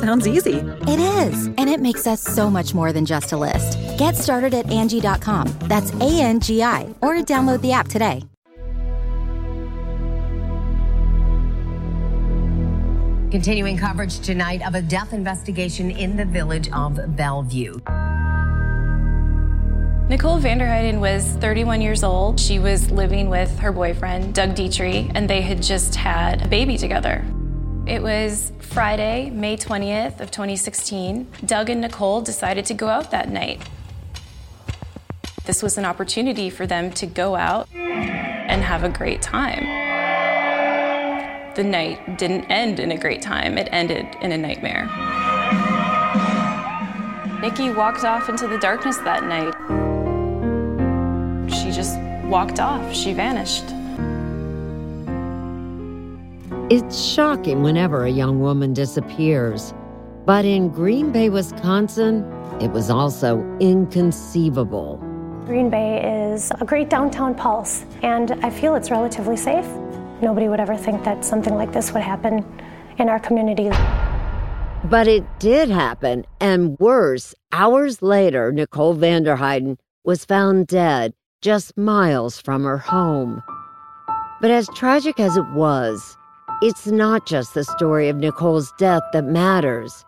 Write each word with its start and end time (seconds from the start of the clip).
Sounds 0.00 0.26
easy. 0.26 0.56
It 0.86 0.98
is, 0.98 1.46
and 1.46 1.70
it 1.70 1.80
makes 1.80 2.06
us 2.06 2.20
so 2.20 2.50
much 2.50 2.74
more 2.74 2.92
than 2.92 3.06
just 3.06 3.32
a 3.32 3.36
list. 3.36 3.78
Get 3.98 4.16
started 4.16 4.52
at 4.52 4.70
Angie.com. 4.70 5.56
That's 5.62 5.92
A 5.94 6.20
N 6.20 6.40
G 6.40 6.62
I, 6.62 6.92
or 7.00 7.14
download 7.16 7.60
the 7.60 7.72
app 7.72 7.88
today. 7.88 8.22
Continuing 13.30 13.76
coverage 13.76 14.20
tonight 14.20 14.64
of 14.64 14.74
a 14.74 14.82
death 14.82 15.12
investigation 15.12 15.90
in 15.90 16.16
the 16.16 16.24
village 16.24 16.70
of 16.72 17.16
Bellevue. 17.16 17.80
Nicole 20.08 20.38
VanderHeyden 20.38 21.00
was 21.00 21.24
31 21.38 21.80
years 21.80 22.04
old. 22.04 22.38
She 22.38 22.58
was 22.58 22.90
living 22.90 23.30
with 23.30 23.58
her 23.58 23.72
boyfriend, 23.72 24.34
Doug 24.34 24.50
Detrie, 24.50 25.10
and 25.14 25.28
they 25.28 25.40
had 25.40 25.62
just 25.62 25.94
had 25.94 26.44
a 26.44 26.48
baby 26.48 26.76
together. 26.76 27.24
It 27.86 28.02
was 28.02 28.50
Friday, 28.60 29.28
May 29.28 29.58
20th 29.58 30.20
of 30.20 30.30
2016. 30.30 31.28
Doug 31.44 31.68
and 31.68 31.82
Nicole 31.82 32.22
decided 32.22 32.64
to 32.64 32.74
go 32.74 32.88
out 32.88 33.10
that 33.10 33.28
night. 33.28 33.60
This 35.44 35.62
was 35.62 35.76
an 35.76 35.84
opportunity 35.84 36.48
for 36.48 36.66
them 36.66 36.90
to 36.92 37.04
go 37.04 37.36
out 37.36 37.68
and 37.74 38.62
have 38.62 38.84
a 38.84 38.88
great 38.88 39.20
time. 39.20 39.66
The 41.56 41.62
night 41.62 42.16
didn't 42.16 42.46
end 42.46 42.80
in 42.80 42.90
a 42.90 42.96
great 42.96 43.20
time, 43.20 43.58
it 43.58 43.68
ended 43.70 44.06
in 44.22 44.32
a 44.32 44.38
nightmare. 44.38 44.86
Nikki 47.42 47.70
walked 47.70 48.02
off 48.02 48.30
into 48.30 48.48
the 48.48 48.56
darkness 48.56 48.96
that 48.98 49.24
night. 49.24 49.52
She 51.52 51.70
just 51.70 51.98
walked 52.24 52.60
off, 52.60 52.94
she 52.94 53.12
vanished. 53.12 53.66
It's 56.70 56.98
shocking 56.98 57.62
whenever 57.62 58.04
a 58.04 58.10
young 58.10 58.40
woman 58.40 58.72
disappears. 58.72 59.74
But 60.24 60.46
in 60.46 60.70
Green 60.70 61.12
Bay, 61.12 61.28
Wisconsin, 61.28 62.24
it 62.58 62.70
was 62.70 62.88
also 62.88 63.42
inconceivable. 63.60 64.96
Green 65.44 65.68
Bay 65.68 66.32
is 66.32 66.50
a 66.62 66.64
great 66.64 66.88
downtown 66.88 67.34
pulse, 67.34 67.84
and 68.02 68.32
I 68.42 68.48
feel 68.48 68.76
it's 68.76 68.90
relatively 68.90 69.36
safe. 69.36 69.66
Nobody 70.22 70.48
would 70.48 70.58
ever 70.58 70.74
think 70.74 71.04
that 71.04 71.22
something 71.22 71.54
like 71.54 71.70
this 71.74 71.92
would 71.92 72.02
happen 72.02 72.42
in 72.96 73.10
our 73.10 73.20
community. 73.20 73.68
But 74.84 75.06
it 75.06 75.24
did 75.38 75.68
happen, 75.68 76.24
and 76.40 76.78
worse, 76.78 77.34
hours 77.52 78.00
later, 78.00 78.52
Nicole 78.52 78.96
VanderHeyden 78.96 79.76
was 80.02 80.24
found 80.24 80.68
dead 80.68 81.12
just 81.42 81.76
miles 81.76 82.40
from 82.40 82.64
her 82.64 82.78
home. 82.78 83.42
But 84.40 84.50
as 84.50 84.66
tragic 84.74 85.20
as 85.20 85.36
it 85.36 85.46
was, 85.52 86.16
it's 86.64 86.86
not 86.86 87.26
just 87.26 87.52
the 87.52 87.62
story 87.62 88.08
of 88.08 88.16
Nicole's 88.16 88.72
death 88.78 89.02
that 89.12 89.26
matters. 89.26 90.02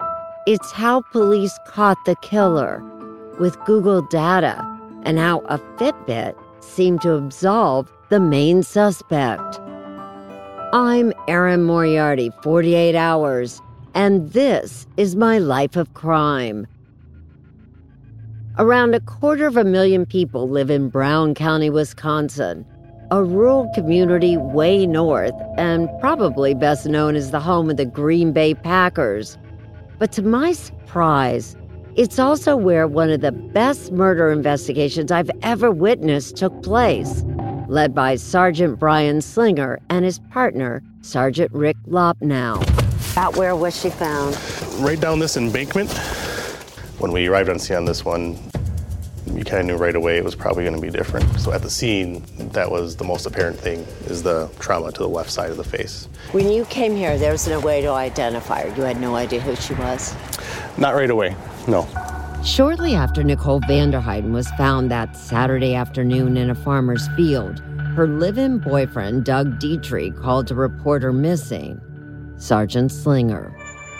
It's 0.47 0.73
how 0.73 1.03
police 1.03 1.59
caught 1.67 2.03
the 2.07 2.17
killer 2.23 2.83
with 3.39 3.63
Google 3.67 4.01
data 4.01 4.65
and 5.03 5.19
how 5.19 5.41
a 5.51 5.59
Fitbit 5.77 6.35
seemed 6.61 7.03
to 7.03 7.13
absolve 7.13 7.93
the 8.09 8.21
main 8.21 8.63
suspect. 8.63 9.61
I'm 10.73 11.13
Erin 11.29 11.65
Moriarty, 11.65 12.33
48 12.43 12.95
Hours, 12.95 13.61
and 13.93 14.33
this 14.33 14.87
is 14.97 15.15
my 15.15 15.37
life 15.37 15.77
of 15.77 15.93
crime. 15.93 16.67
Around 18.57 18.95
a 18.95 19.01
quarter 19.01 19.47
of 19.47 19.59
a 19.59 19.65
million 19.65 20.07
people 20.07 20.49
live 20.49 20.71
in 20.71 20.89
Brown 20.89 21.35
County, 21.35 21.69
Wisconsin, 21.69 22.65
a 23.11 23.23
rural 23.23 23.71
community 23.75 24.37
way 24.37 24.87
north 24.87 25.35
and 25.57 25.89
probably 26.01 26.55
best 26.55 26.87
known 26.87 27.15
as 27.15 27.31
the 27.31 27.41
home 27.41 27.71
of 27.71 27.77
the 27.77 27.85
Green 27.85 28.33
Bay 28.33 28.55
Packers. 28.55 29.39
But 29.99 30.13
to 30.13 30.23
my 30.23 30.53
surprise, 30.53 31.57
it's 31.95 32.19
also 32.19 32.57
where 32.57 32.87
one 32.87 33.11
of 33.11 33.21
the 33.21 33.33
best 33.33 33.93
murder 33.93 34.31
investigations 34.31 35.11
I've 35.11 35.31
ever 35.43 35.71
witnessed 35.71 36.37
took 36.37 36.63
place, 36.63 37.25
led 37.69 37.95
by 37.95 38.17
Sergeant 38.17 38.79
Brian 38.79 39.21
Slinger 39.21 39.79
and 39.89 40.05
his 40.05 40.19
partner, 40.31 40.83
Sergeant 41.01 41.53
Rick 41.53 41.77
Loppnow. 41.87 42.61
About 43.13 43.37
where 43.37 43.57
was 43.57 43.81
she 43.81 43.89
found? 43.89 44.37
Right 44.81 45.01
down 45.01 45.21
this 45.21 45.37
embankment. 45.37 45.91
When 46.99 47.13
we 47.13 47.29
arrived 47.29 47.49
on 47.49 47.59
scene 47.59 47.77
on 47.77 47.85
this 47.85 48.05
one, 48.05 48.37
you 49.33 49.45
kind 49.45 49.61
of 49.61 49.67
knew 49.67 49.77
right 49.77 49.97
away 49.97 50.19
it 50.19 50.25
was 50.25 50.35
probably 50.35 50.65
going 50.65 50.77
to 50.77 50.81
be 50.81 50.91
different. 50.91 51.41
So 51.41 51.53
at 51.53 51.63
the 51.63 51.71
scene, 51.71 52.25
that 52.53 52.71
was 52.71 52.97
the 52.97 53.05
most 53.05 53.27
apparent 53.27 53.59
thing 53.59 53.81
is 54.07 54.23
the 54.23 54.49
trauma 54.59 54.93
to 54.93 54.99
the 54.99 55.09
left 55.09 55.31
side 55.31 55.51
of 55.51 55.57
the 55.57 55.65
face. 55.65 56.09
When 56.33 56.51
you 56.51 56.65
came 56.67 56.95
here, 56.95 57.19
there 57.19 57.33
was 57.33 57.47
no 57.49 57.61
way 57.61 57.81
to 57.83 57.89
identify 57.89 58.69
her. 58.69 58.77
You 58.77 58.83
had 58.83 59.01
no 59.01 59.17
idea 59.17 59.41
who 59.41 59.57
she 59.57 59.75
was. 59.75 60.15
Not 60.79 60.95
right 60.95 61.11
away, 61.11 61.37
no. 61.67 61.89
Shortly 62.45 62.95
after 62.95 63.25
Nicole 63.25 63.61
VanderHeyden 63.63 64.33
was 64.33 64.49
found 64.51 64.91
that 64.91 65.17
Saturday 65.17 65.75
afternoon 65.75 66.37
in 66.37 66.51
a 66.51 66.55
farmer's 66.55 67.09
field, 67.17 67.61
her 67.97 68.07
live-in 68.07 68.59
boyfriend, 68.59 69.25
Doug 69.25 69.59
Detrie, 69.59 70.17
called 70.23 70.47
to 70.49 70.55
report 70.55 71.03
her 71.03 71.13
missing. 71.13 71.81
Sergeant 72.37 72.93
Slinger. 72.93 73.56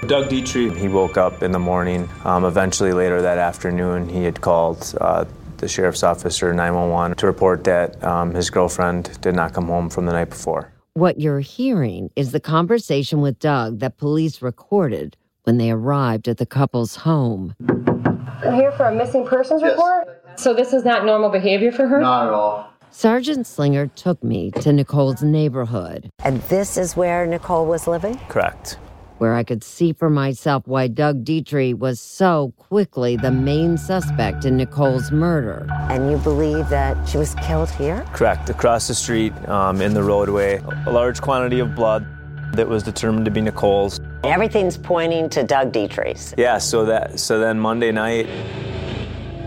Doug 0.07 0.29
Detrie, 0.29 0.75
he 0.77 0.89
woke 0.89 1.17
up 1.17 1.43
in 1.43 1.51
the 1.53 1.59
morning. 1.59 2.09
Um, 2.25 2.45
eventually, 2.45 2.93
later 2.93 3.21
that 3.23 3.39
afternoon, 3.39 4.09
he 4.09 4.23
had 4.25 4.41
called 4.41 4.95
uh, 5.01 5.25
the 5.57 5.67
sheriff's 5.69 6.03
officer 6.03 6.53
911 6.53 7.17
to 7.19 7.27
report 7.27 7.65
that 7.65 8.03
um, 8.05 8.33
his 8.35 8.51
girlfriend 8.51 9.19
did 9.21 9.35
not 9.35 9.53
come 9.53 9.67
home 9.67 9.89
from 9.89 10.07
the 10.07 10.13
night 10.13 10.31
before. 10.31 10.71
What 10.95 11.19
you're 11.21 11.41
hearing 11.41 12.11
is 12.15 12.33
the 12.33 12.41
conversation 12.41 13.21
with 13.21 13.39
Doug 13.39 13.81
that 13.81 13.97
police 13.97 14.41
recorded 14.43 15.17
when 15.45 15.59
they 15.59 15.71
arrived 15.71 16.29
at 16.29 16.37
the 16.39 16.47
couple's 16.47 16.97
home. 16.97 17.55
I'm 17.69 18.55
here 18.55 18.73
for 18.73 18.87
a 18.87 18.95
missing 18.95 19.27
persons 19.27 19.63
Yes. 19.63 19.73
report. 19.73 20.23
So 20.37 20.55
this 20.55 20.73
is 20.73 20.85
not 20.85 21.05
normal 21.05 21.31
behavior 21.31 21.73
for 21.73 21.87
her? 21.89 22.01
Not 22.01 22.29
at 22.29 22.33
all. 22.33 22.69
Sergeant 22.91 23.47
Slinger 23.47 23.89
took 23.89 24.23
me 24.23 24.51
to 24.53 24.73
Nicole's 24.73 25.23
neighborhood, 25.23 26.09
And 26.25 26.41
this 26.43 26.77
is 26.77 26.97
where 26.97 27.27
Nicole 27.27 27.67
was 27.67 27.87
living? 27.87 28.19
Correct. 28.29 28.79
Where 29.19 29.35
I 29.35 29.45
could 29.45 29.65
see 29.65 29.95
for 29.95 30.11
myself 30.11 30.67
why 30.67 30.89
Doug 30.89 31.25
Detrie 31.25 31.73
was 31.73 32.01
so 32.01 32.53
quickly 32.59 33.17
the 33.17 33.31
main 33.31 33.79
suspect 33.79 34.45
in 34.45 34.59
Nicole's 34.59 35.11
murder. 35.11 35.67
And 35.89 36.11
you 36.11 36.19
believe 36.19 36.69
that 36.69 37.09
she 37.09 37.17
was 37.17 37.35
killed 37.37 37.71
here? 37.71 38.05
Correct. 38.13 38.51
Across 38.51 38.89
the 38.89 38.95
street, 38.95 39.33
um, 39.49 39.81
in 39.81 39.95
the 39.95 40.03
roadway, 40.03 40.63
a 40.87 40.93
large 40.93 41.23
quantity 41.23 41.61
of 41.61 41.75
blood 41.75 42.07
that 42.53 42.69
was 42.69 42.83
determined 42.83 43.25
to 43.25 43.31
be 43.31 43.41
Nicole's. 43.41 44.01
Everything's 44.25 44.77
pointing 44.77 45.31
to 45.31 45.43
Doug 45.43 45.73
Detrie's. 45.73 46.35
Yeah. 46.37 46.59
So 46.59 46.85
that 46.85 47.19
so 47.19 47.39
then 47.39 47.59
Monday 47.59 47.93
night, 47.93 48.27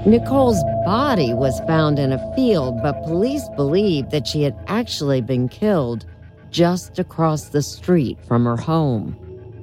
Nicole's 0.05 0.63
body 0.83 1.33
was 1.33 1.59
found 1.67 1.99
in 1.99 2.11
a 2.11 2.35
field, 2.35 2.81
but 2.81 3.03
police 3.03 3.47
believe 3.55 4.09
that 4.09 4.25
she 4.25 4.41
had 4.41 4.57
actually 4.67 5.21
been 5.21 5.47
killed 5.47 6.05
just 6.49 6.97
across 6.97 7.49
the 7.49 7.61
street 7.61 8.17
from 8.27 8.45
her 8.45 8.57
home. 8.57 9.15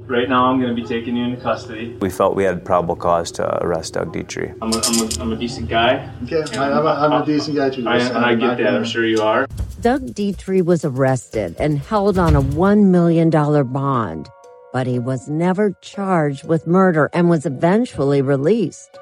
Right 0.09 0.29
now, 0.29 0.45
I'm 0.47 0.61
going 0.61 0.75
to 0.75 0.81
be 0.81 0.87
taking 0.87 1.17
you 1.17 1.25
into 1.25 1.41
custody. 1.41 1.97
We 2.01 2.11
felt 2.11 2.37
we 2.37 2.45
had 2.45 2.65
probable 2.65 2.95
cause 2.95 3.33
to 3.33 3.65
arrest 3.65 3.95
Doug 3.95 4.13
Detrie. 4.13 4.57
I'm 4.63 4.73
a, 4.73 4.81
I'm 4.85 5.09
a, 5.09 5.23
I'm 5.23 5.33
a 5.33 5.37
decent 5.37 5.69
guy. 5.69 6.09
Okay, 6.23 6.45
I, 6.57 6.79
am 6.79 6.87
a, 6.87 6.91
I'm 6.91 7.23
a 7.23 7.27
decent 7.27 7.57
guy 7.57 7.71
too. 7.71 7.89
I, 7.89 7.97
and 7.97 8.19
I 8.19 8.37
get 8.37 8.59
that. 8.59 8.75
I'm 8.75 8.85
sure 8.85 9.05
you 9.05 9.21
are. 9.21 9.49
Doug 9.81 10.07
Detrie 10.07 10.65
was 10.65 10.85
arrested 10.85 11.57
and 11.59 11.81
held 11.81 12.19
on 12.19 12.37
a 12.37 12.41
$1 12.41 12.85
million 12.85 13.31
bond, 13.31 14.29
but 14.73 14.87
he 14.87 15.01
was 15.01 15.29
never 15.29 15.73
charged 15.81 16.47
with 16.47 16.69
murder 16.69 17.11
and 17.13 17.29
was 17.29 17.45
eventually 17.45 18.23
released, 18.23 18.97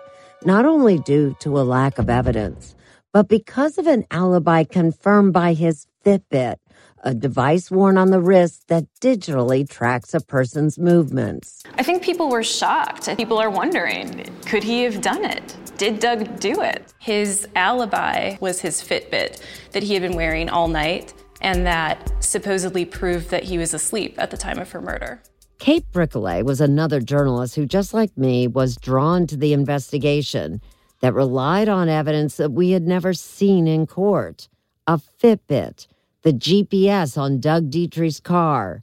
not 0.47 0.65
only 0.65 0.99
due 1.01 1.37
to 1.41 1.59
a 1.59 1.69
lack 1.69 1.99
of 1.99 2.09
evidence, 2.09 2.75
but 3.13 3.29
because 3.29 3.77
of 3.77 3.87
an 3.87 4.07
alibi 4.11 4.65
confirmed 4.65 5.35
by 5.35 5.53
his 5.53 5.87
Fitbit 6.05 6.57
a 7.05 7.15
device 7.15 7.71
worn 7.71 7.99
on 7.99 8.11
the 8.11 8.21
wrist 8.21 8.67
that 8.69 8.87
digitally 9.01 9.69
tracks 9.69 10.15
a 10.15 10.21
person's 10.21 10.79
movements. 10.79 11.63
I 11.75 11.83
think 11.83 12.03
people 12.03 12.31
were 12.31 12.43
shocked. 12.43 13.15
People 13.17 13.39
are 13.39 13.51
wondering 13.51 14.25
could 14.47 14.65
he 14.65 14.83
have 14.85 15.01
done 15.03 15.25
it? 15.25 15.57
Did 15.77 16.01
Doug 16.01 16.41
do 16.41 16.63
it? 16.63 16.95
His 16.99 17.47
alibi 17.55 18.37
was 18.41 18.61
his 18.61 18.81
Fitbit 18.81 19.41
that 19.73 19.83
he 19.83 19.93
had 19.93 20.03
been 20.03 20.17
wearing 20.17 20.49
all 20.49 20.69
night 20.69 21.13
and 21.41 21.67
that 21.67 22.11
supposedly 22.25 22.87
proved 22.87 23.29
that 23.31 23.45
he 23.45 23.59
was 23.59 23.75
asleep 23.75 24.15
at 24.19 24.31
the 24.31 24.37
time 24.37 24.59
of 24.59 24.71
her 24.71 24.81
murder. 24.81 25.23
Kate 25.59 25.85
Brickley 25.93 26.43
was 26.43 26.61
another 26.61 27.01
journalist 27.01 27.55
who, 27.55 27.67
just 27.67 27.93
like 27.93 28.17
me, 28.17 28.47
was 28.47 28.77
drawn 28.77 29.27
to 29.27 29.37
the 29.37 29.53
investigation 29.53 30.61
that 31.01 31.13
relied 31.13 31.69
on 31.69 31.89
evidence 31.89 32.37
that 32.39 32.53
we 32.53 32.71
had 32.71 32.87
never 32.87 33.13
seen 33.13 33.67
in 33.67 33.87
court 33.87 34.49
a 34.87 34.99
Fitbit 34.99 35.87
the 36.25 36.33
GPS 36.33 37.19
on 37.19 37.39
Doug 37.39 37.71
Detrie's 37.71 38.19
car, 38.19 38.83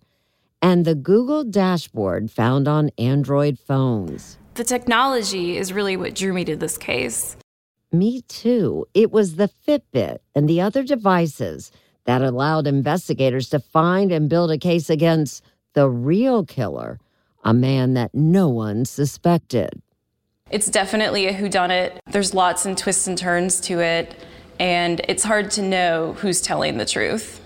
and 0.61 0.85
the 0.85 0.93
Google 0.93 1.43
dashboard 1.43 2.29
found 2.29 2.67
on 2.67 2.91
Android 2.99 3.57
phones. 3.57 4.37
The 4.53 4.63
technology 4.63 5.57
is 5.57 5.73
really 5.73 5.97
what 5.97 6.13
drew 6.13 6.33
me 6.33 6.45
to 6.45 6.55
this 6.55 6.77
case. 6.77 7.35
Me 7.91 8.21
too. 8.27 8.85
It 8.93 9.11
was 9.11 9.35
the 9.35 9.49
Fitbit 9.67 10.19
and 10.35 10.47
the 10.47 10.61
other 10.61 10.83
devices 10.83 11.71
that 12.05 12.21
allowed 12.21 12.67
investigators 12.67 13.49
to 13.49 13.59
find 13.59 14.11
and 14.11 14.29
build 14.29 14.51
a 14.51 14.59
case 14.59 14.89
against 14.89 15.43
the 15.73 15.89
real 15.89 16.45
killer, 16.45 16.99
a 17.43 17.55
man 17.55 17.95
that 17.95 18.13
no 18.13 18.49
one 18.49 18.85
suspected. 18.85 19.81
It's 20.51 20.69
definitely 20.69 21.25
a 21.25 21.33
whodunit. 21.33 21.97
There's 22.11 22.35
lots 22.35 22.67
and 22.67 22.77
twists 22.77 23.07
and 23.07 23.17
turns 23.17 23.59
to 23.61 23.79
it 23.79 24.15
and 24.61 25.01
it's 25.07 25.23
hard 25.23 25.49
to 25.49 25.63
know 25.63 26.13
who's 26.19 26.39
telling 26.39 26.77
the 26.77 26.85
truth. 26.85 27.41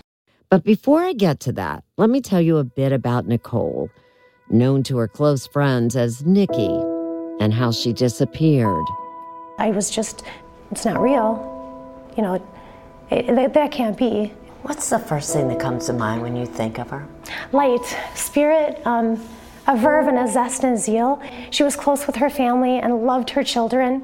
But 0.50 0.65
before 0.65 1.01
I 1.01 1.13
get 1.13 1.39
to 1.41 1.53
that, 1.53 1.85
let 1.97 2.09
me 2.09 2.19
tell 2.19 2.41
you 2.41 2.57
a 2.57 2.65
bit 2.65 2.91
about 2.91 3.25
Nicole, 3.25 3.89
known 4.50 4.83
to 4.83 4.97
her 4.97 5.07
close 5.07 5.47
friends 5.47 5.95
as 5.95 6.25
Nikki, 6.25 6.69
and 7.39 7.53
how 7.53 7.71
she 7.71 7.94
disappeared. 7.94 8.85
I 9.57 9.71
was 9.71 9.89
just, 9.89 10.25
it's 10.71 10.83
not 10.83 11.00
real. 11.00 12.12
You 12.17 12.23
know, 12.23 12.33
it, 13.09 13.29
it, 13.29 13.53
that 13.53 13.71
can't 13.71 13.97
be. 13.97 14.33
What's 14.63 14.89
the 14.89 15.00
first 15.00 15.31
thing 15.31 15.47
that 15.47 15.59
comes 15.59 15.85
to 15.85 15.94
mind 15.94 16.21
when 16.21 16.35
you 16.35 16.45
think 16.45 16.79
of 16.79 16.89
her? 16.89 17.07
Light, 17.53 17.85
spirit, 18.13 18.85
um, 18.85 19.25
a 19.67 19.77
verve 19.77 20.07
and 20.07 20.17
a 20.17 20.27
zest 20.27 20.65
and 20.65 20.77
zeal. 20.77 21.21
She 21.50 21.63
was 21.63 21.77
close 21.77 22.07
with 22.07 22.17
her 22.17 22.29
family 22.29 22.77
and 22.77 23.06
loved 23.06 23.29
her 23.31 23.44
children. 23.44 24.03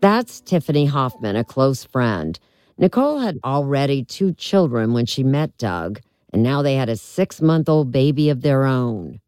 That's 0.00 0.40
Tiffany 0.40 0.86
Hoffman, 0.86 1.36
a 1.36 1.44
close 1.44 1.84
friend. 1.84 2.38
Nicole 2.78 3.18
had 3.18 3.38
already 3.44 4.02
two 4.02 4.32
children 4.32 4.94
when 4.94 5.04
she 5.04 5.22
met 5.22 5.58
Doug, 5.58 6.00
and 6.32 6.42
now 6.42 6.62
they 6.62 6.74
had 6.74 6.88
a 6.88 6.96
six 6.96 7.42
month 7.42 7.68
old 7.68 7.92
baby 7.92 8.30
of 8.30 8.40
their 8.40 8.64
own. 8.64 9.20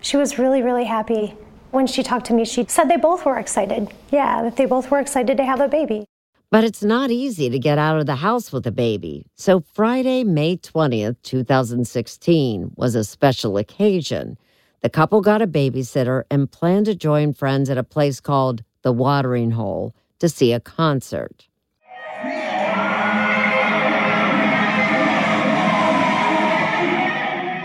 She 0.00 0.16
was 0.16 0.38
really, 0.38 0.62
really 0.62 0.84
happy. 0.84 1.34
When 1.72 1.88
she 1.88 2.04
talked 2.04 2.26
to 2.26 2.34
me, 2.34 2.44
she 2.44 2.64
said 2.68 2.84
they 2.84 2.98
both 2.98 3.24
were 3.24 3.36
excited. 3.36 3.88
Yeah, 4.12 4.42
that 4.42 4.56
they 4.56 4.64
both 4.64 4.92
were 4.92 5.00
excited 5.00 5.36
to 5.38 5.44
have 5.44 5.60
a 5.60 5.66
baby. 5.66 6.04
But 6.52 6.62
it's 6.62 6.84
not 6.84 7.10
easy 7.10 7.50
to 7.50 7.58
get 7.58 7.78
out 7.78 7.98
of 7.98 8.06
the 8.06 8.16
house 8.16 8.52
with 8.52 8.64
a 8.68 8.72
baby. 8.72 9.26
So 9.34 9.64
Friday, 9.74 10.22
May 10.22 10.56
20th, 10.56 11.16
2016, 11.22 12.74
was 12.76 12.94
a 12.94 13.02
special 13.02 13.56
occasion. 13.58 14.38
The 14.82 14.90
couple 14.90 15.20
got 15.20 15.42
a 15.42 15.48
babysitter 15.48 16.22
and 16.30 16.48
planned 16.48 16.86
to 16.86 16.94
join 16.94 17.32
friends 17.32 17.70
at 17.70 17.78
a 17.78 17.82
place 17.82 18.20
called 18.20 18.62
The 18.82 18.92
Watering 18.92 19.52
Hole 19.52 19.96
to 20.22 20.28
see 20.28 20.52
a 20.52 20.60
concert. 20.60 21.48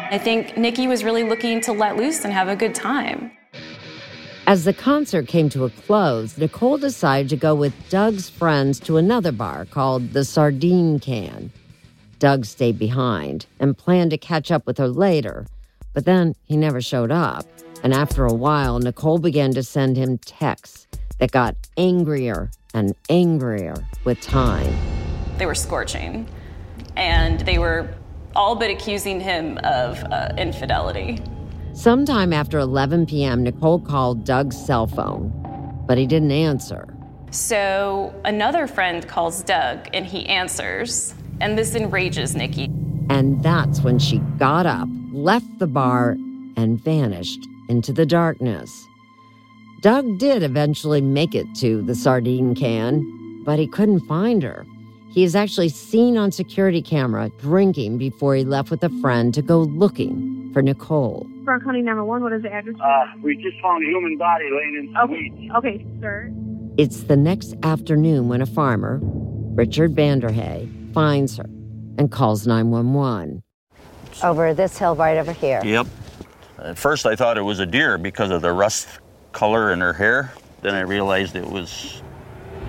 I 0.09 0.19
think 0.19 0.57
Nikki 0.57 0.87
was 0.87 1.03
really 1.03 1.21
looking 1.21 1.61
to 1.61 1.71
let 1.71 1.97
loose 1.97 2.23
and 2.23 2.33
have 2.33 2.47
a 2.47 2.55
good 2.55 2.73
time. 2.73 3.31
As 4.47 4.63
the 4.63 4.73
concert 4.73 5.27
came 5.27 5.49
to 5.49 5.65
a 5.65 5.69
close, 5.69 6.35
Nicole 6.35 6.79
decided 6.79 7.29
to 7.29 7.35
go 7.35 7.53
with 7.53 7.75
Doug's 7.89 8.27
friends 8.27 8.79
to 8.79 8.97
another 8.97 9.31
bar 9.31 9.65
called 9.65 10.13
the 10.13 10.25
Sardine 10.25 10.99
Can. 10.99 11.51
Doug 12.17 12.43
stayed 12.45 12.79
behind 12.79 13.45
and 13.59 13.77
planned 13.77 14.09
to 14.09 14.17
catch 14.17 14.49
up 14.49 14.65
with 14.65 14.79
her 14.79 14.87
later, 14.87 15.45
but 15.93 16.05
then 16.05 16.33
he 16.45 16.57
never 16.57 16.81
showed 16.81 17.11
up. 17.11 17.45
And 17.83 17.93
after 17.93 18.25
a 18.25 18.33
while, 18.33 18.79
Nicole 18.79 19.19
began 19.19 19.53
to 19.53 19.61
send 19.61 19.95
him 19.95 20.17
texts 20.17 20.86
that 21.19 21.31
got 21.31 21.55
angrier 21.77 22.51
and 22.73 22.95
angrier 23.09 23.75
with 24.03 24.21
time. 24.21 24.75
They 25.37 25.45
were 25.45 25.55
scorching, 25.55 26.27
and 26.95 27.39
they 27.41 27.57
were 27.57 27.93
all 28.35 28.55
but 28.55 28.69
accusing 28.69 29.19
him 29.19 29.57
of 29.63 30.03
uh, 30.05 30.29
infidelity. 30.37 31.21
Sometime 31.73 32.33
after 32.33 32.59
11 32.59 33.05
p.m., 33.05 33.43
Nicole 33.43 33.79
called 33.79 34.25
Doug's 34.25 34.57
cell 34.57 34.87
phone, 34.87 35.31
but 35.87 35.97
he 35.97 36.07
didn't 36.07 36.31
answer. 36.31 36.87
So 37.31 38.19
another 38.25 38.67
friend 38.67 39.07
calls 39.07 39.43
Doug, 39.43 39.87
and 39.93 40.05
he 40.05 40.25
answers, 40.27 41.13
and 41.39 41.57
this 41.57 41.75
enrages 41.75 42.35
Nikki. 42.35 42.69
And 43.09 43.41
that's 43.43 43.81
when 43.81 43.99
she 43.99 44.19
got 44.37 44.65
up, 44.65 44.87
left 45.11 45.59
the 45.59 45.67
bar, 45.67 46.11
and 46.55 46.81
vanished 46.81 47.47
into 47.69 47.93
the 47.93 48.05
darkness. 48.05 48.87
Doug 49.81 50.17
did 50.17 50.41
eventually 50.41 51.01
make 51.01 51.35
it 51.35 51.45
to 51.55 51.83
the 51.83 51.93
sardine 51.93 52.55
can, 52.55 53.43
but 53.43 53.59
he 53.59 53.67
couldn't 53.67 53.99
find 54.01 54.41
her. 54.41 54.65
He 55.11 55.23
is 55.23 55.35
actually 55.35 55.69
seen 55.69 56.17
on 56.17 56.31
security 56.31 56.81
camera 56.81 57.29
drinking 57.39 57.97
before 57.99 58.35
he 58.35 58.43
left 58.43 58.71
with 58.71 58.83
a 58.83 58.89
friend 59.01 59.33
to 59.35 59.41
go 59.41 59.59
looking 59.59 60.51
for 60.51 60.61
Nicole. 60.61 61.27
Brown 61.43 61.61
County 61.61 61.81
911, 61.81 62.23
what 62.23 62.33
is 62.33 62.41
the 62.41 62.51
address? 62.51 62.75
Uh, 62.83 63.05
we 63.21 63.35
just 63.37 63.59
found 63.61 63.83
a 63.85 63.87
human 63.87 64.17
body 64.17 64.45
laying 64.51 64.75
in 64.75 64.93
the 64.93 65.01
okay. 65.01 65.13
weeds. 65.13 65.51
Okay, 65.55 65.85
sir. 66.01 66.31
It's 66.77 67.03
the 67.03 67.17
next 67.17 67.55
afternoon 67.63 68.29
when 68.29 68.41
a 68.41 68.45
farmer, 68.45 68.99
Richard 69.01 69.95
Vanderhay, 69.95 70.93
finds 70.93 71.37
her 71.37 71.45
and 71.97 72.11
calls 72.11 72.47
911. 72.47 73.43
Over 74.23 74.53
this 74.55 74.77
hill 74.77 74.95
right 74.95 75.17
over 75.17 75.33
here. 75.33 75.61
Yep. 75.63 75.87
At 76.59 76.77
first 76.77 77.05
I 77.05 77.15
thought 77.15 77.37
it 77.37 77.43
was 77.43 77.59
a 77.59 77.65
deer 77.65 77.99
because 77.99 78.31
of 78.31 78.41
the 78.41 78.51
rust 78.51 78.87
color 79.37 79.71
in 79.71 79.79
her 79.79 79.93
hair. 79.93 80.33
Then 80.63 80.73
I 80.73 80.79
realized 80.79 81.35
it 81.35 81.47
was 81.47 82.01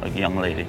a 0.03 0.11
young 0.11 0.37
lady. 0.37 0.67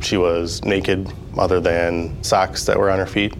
She 0.00 0.16
was 0.16 0.64
naked, 0.64 1.12
other 1.36 1.58
than 1.58 2.22
socks 2.22 2.66
that 2.66 2.78
were 2.78 2.88
on 2.88 3.00
her 3.00 3.06
feet 3.06 3.34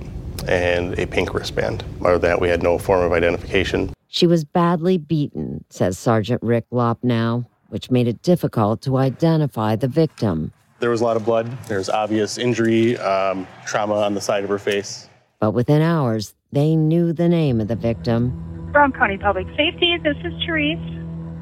and 0.49 0.99
a 0.99 1.07
pink 1.07 1.33
wristband. 1.33 1.85
Other 2.01 2.19
than 2.19 2.31
that, 2.31 2.41
we 2.41 2.49
had 2.49 2.65
no 2.65 2.79
form 2.79 3.01
of 3.05 3.13
identification. 3.13 3.93
She 4.09 4.27
was 4.27 4.45
badly 4.45 4.99
beaten, 4.99 5.65
says 5.71 5.99
Sergeant 5.99 6.43
Rick 6.43 6.65
Loppnow, 6.73 7.47
which 7.69 7.93
made 7.93 8.09
it 8.09 8.21
difficult 8.23 8.83
to 8.83 8.97
identify 8.97 9.77
the 9.77 9.87
victim. 9.87 10.51
There 10.81 10.91
was 10.91 11.01
a 11.01 11.05
lot 11.05 11.17
of 11.17 11.25
blood. 11.25 11.47
There 11.69 11.79
was 11.79 11.89
obvious 11.89 12.39
injury, 12.39 12.99
um, 12.99 13.47
trauma 13.67 13.95
on 13.95 14.15
the 14.15 14.21
side 14.21 14.43
of 14.43 14.51
her 14.51 14.59
face. 14.59 15.09
But 15.39 15.53
within 15.53 15.81
hours, 15.81 16.35
they 16.51 16.75
knew 16.75 17.13
the 17.13 17.29
name 17.29 17.61
of 17.61 17.69
the 17.69 17.77
victim 17.77 18.56
Brown 18.73 18.93
County 18.93 19.19
Public 19.19 19.47
Safety. 19.57 19.97
This 20.03 20.17
is 20.25 20.33
Therese. 20.45 20.79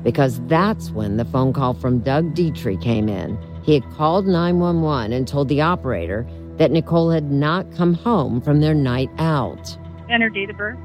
Because 0.02 0.40
that's 0.46 0.90
when 0.90 1.16
the 1.16 1.24
phone 1.24 1.52
call 1.52 1.74
from 1.74 2.00
Doug 2.00 2.34
Detrie 2.34 2.80
came 2.80 3.08
in. 3.08 3.38
He 3.62 3.74
had 3.74 3.90
called 3.92 4.26
911 4.26 5.12
and 5.12 5.26
told 5.26 5.48
the 5.48 5.60
operator 5.62 6.26
that 6.58 6.70
Nicole 6.70 7.10
had 7.10 7.30
not 7.30 7.72
come 7.74 7.94
home 7.94 8.40
from 8.40 8.60
their 8.60 8.74
night 8.74 9.10
out. 9.18 9.76
And 10.08 10.22
her 10.22 10.28
date 10.28 10.50
of 10.50 10.56
birth? 10.56 10.78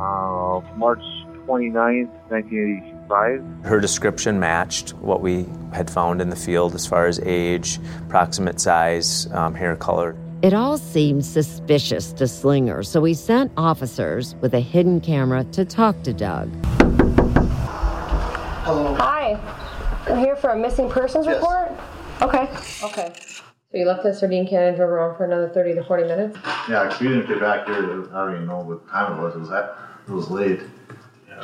Uh, 0.00 0.60
March 0.76 1.02
29th, 1.46 2.08
1985. 2.30 3.64
Her 3.64 3.80
description 3.80 4.38
matched 4.38 4.90
what 4.94 5.20
we 5.20 5.46
had 5.72 5.90
found 5.90 6.22
in 6.22 6.30
the 6.30 6.36
field 6.36 6.74
as 6.74 6.86
far 6.86 7.06
as 7.06 7.18
age, 7.24 7.80
approximate 8.06 8.60
size, 8.60 9.30
um, 9.32 9.54
hair 9.54 9.74
color. 9.76 10.16
It 10.42 10.54
all 10.54 10.78
seemed 10.78 11.26
suspicious 11.26 12.14
to 12.14 12.26
Slinger, 12.26 12.82
so 12.82 13.04
he 13.04 13.12
sent 13.12 13.52
officers 13.58 14.36
with 14.40 14.54
a 14.54 14.60
hidden 14.60 14.98
camera 14.98 15.44
to 15.52 15.66
talk 15.66 16.02
to 16.04 16.14
Doug. 16.14 16.50
Hello. 18.64 18.94
Hi. 18.94 19.38
I'm 20.08 20.18
here 20.18 20.36
for 20.36 20.50
a 20.50 20.58
missing 20.58 20.88
persons 20.88 21.26
yes. 21.26 21.36
report. 21.36 21.72
Okay. 22.22 22.48
Okay. 22.82 23.12
So 23.70 23.76
you 23.76 23.84
left 23.84 24.02
the 24.02 24.14
sardine 24.14 24.48
can 24.48 24.62
and 24.62 24.76
drove 24.78 24.88
around 24.88 25.18
for 25.18 25.26
another 25.26 25.50
30 25.50 25.74
to 25.74 25.84
40 25.84 26.04
minutes? 26.04 26.38
Yeah, 26.70 26.84
because 26.84 27.00
we 27.00 27.08
didn't 27.08 27.28
get 27.28 27.38
back 27.38 27.66
here. 27.66 28.08
I 28.14 28.24
don't 28.24 28.34
even 28.36 28.46
know 28.46 28.60
what 28.60 28.88
time 28.88 29.18
it 29.18 29.22
was. 29.22 29.34
It 29.34 29.40
was 29.40 29.50
at 29.50 29.76
It 30.08 30.12
was 30.12 30.30
late. 30.30 30.60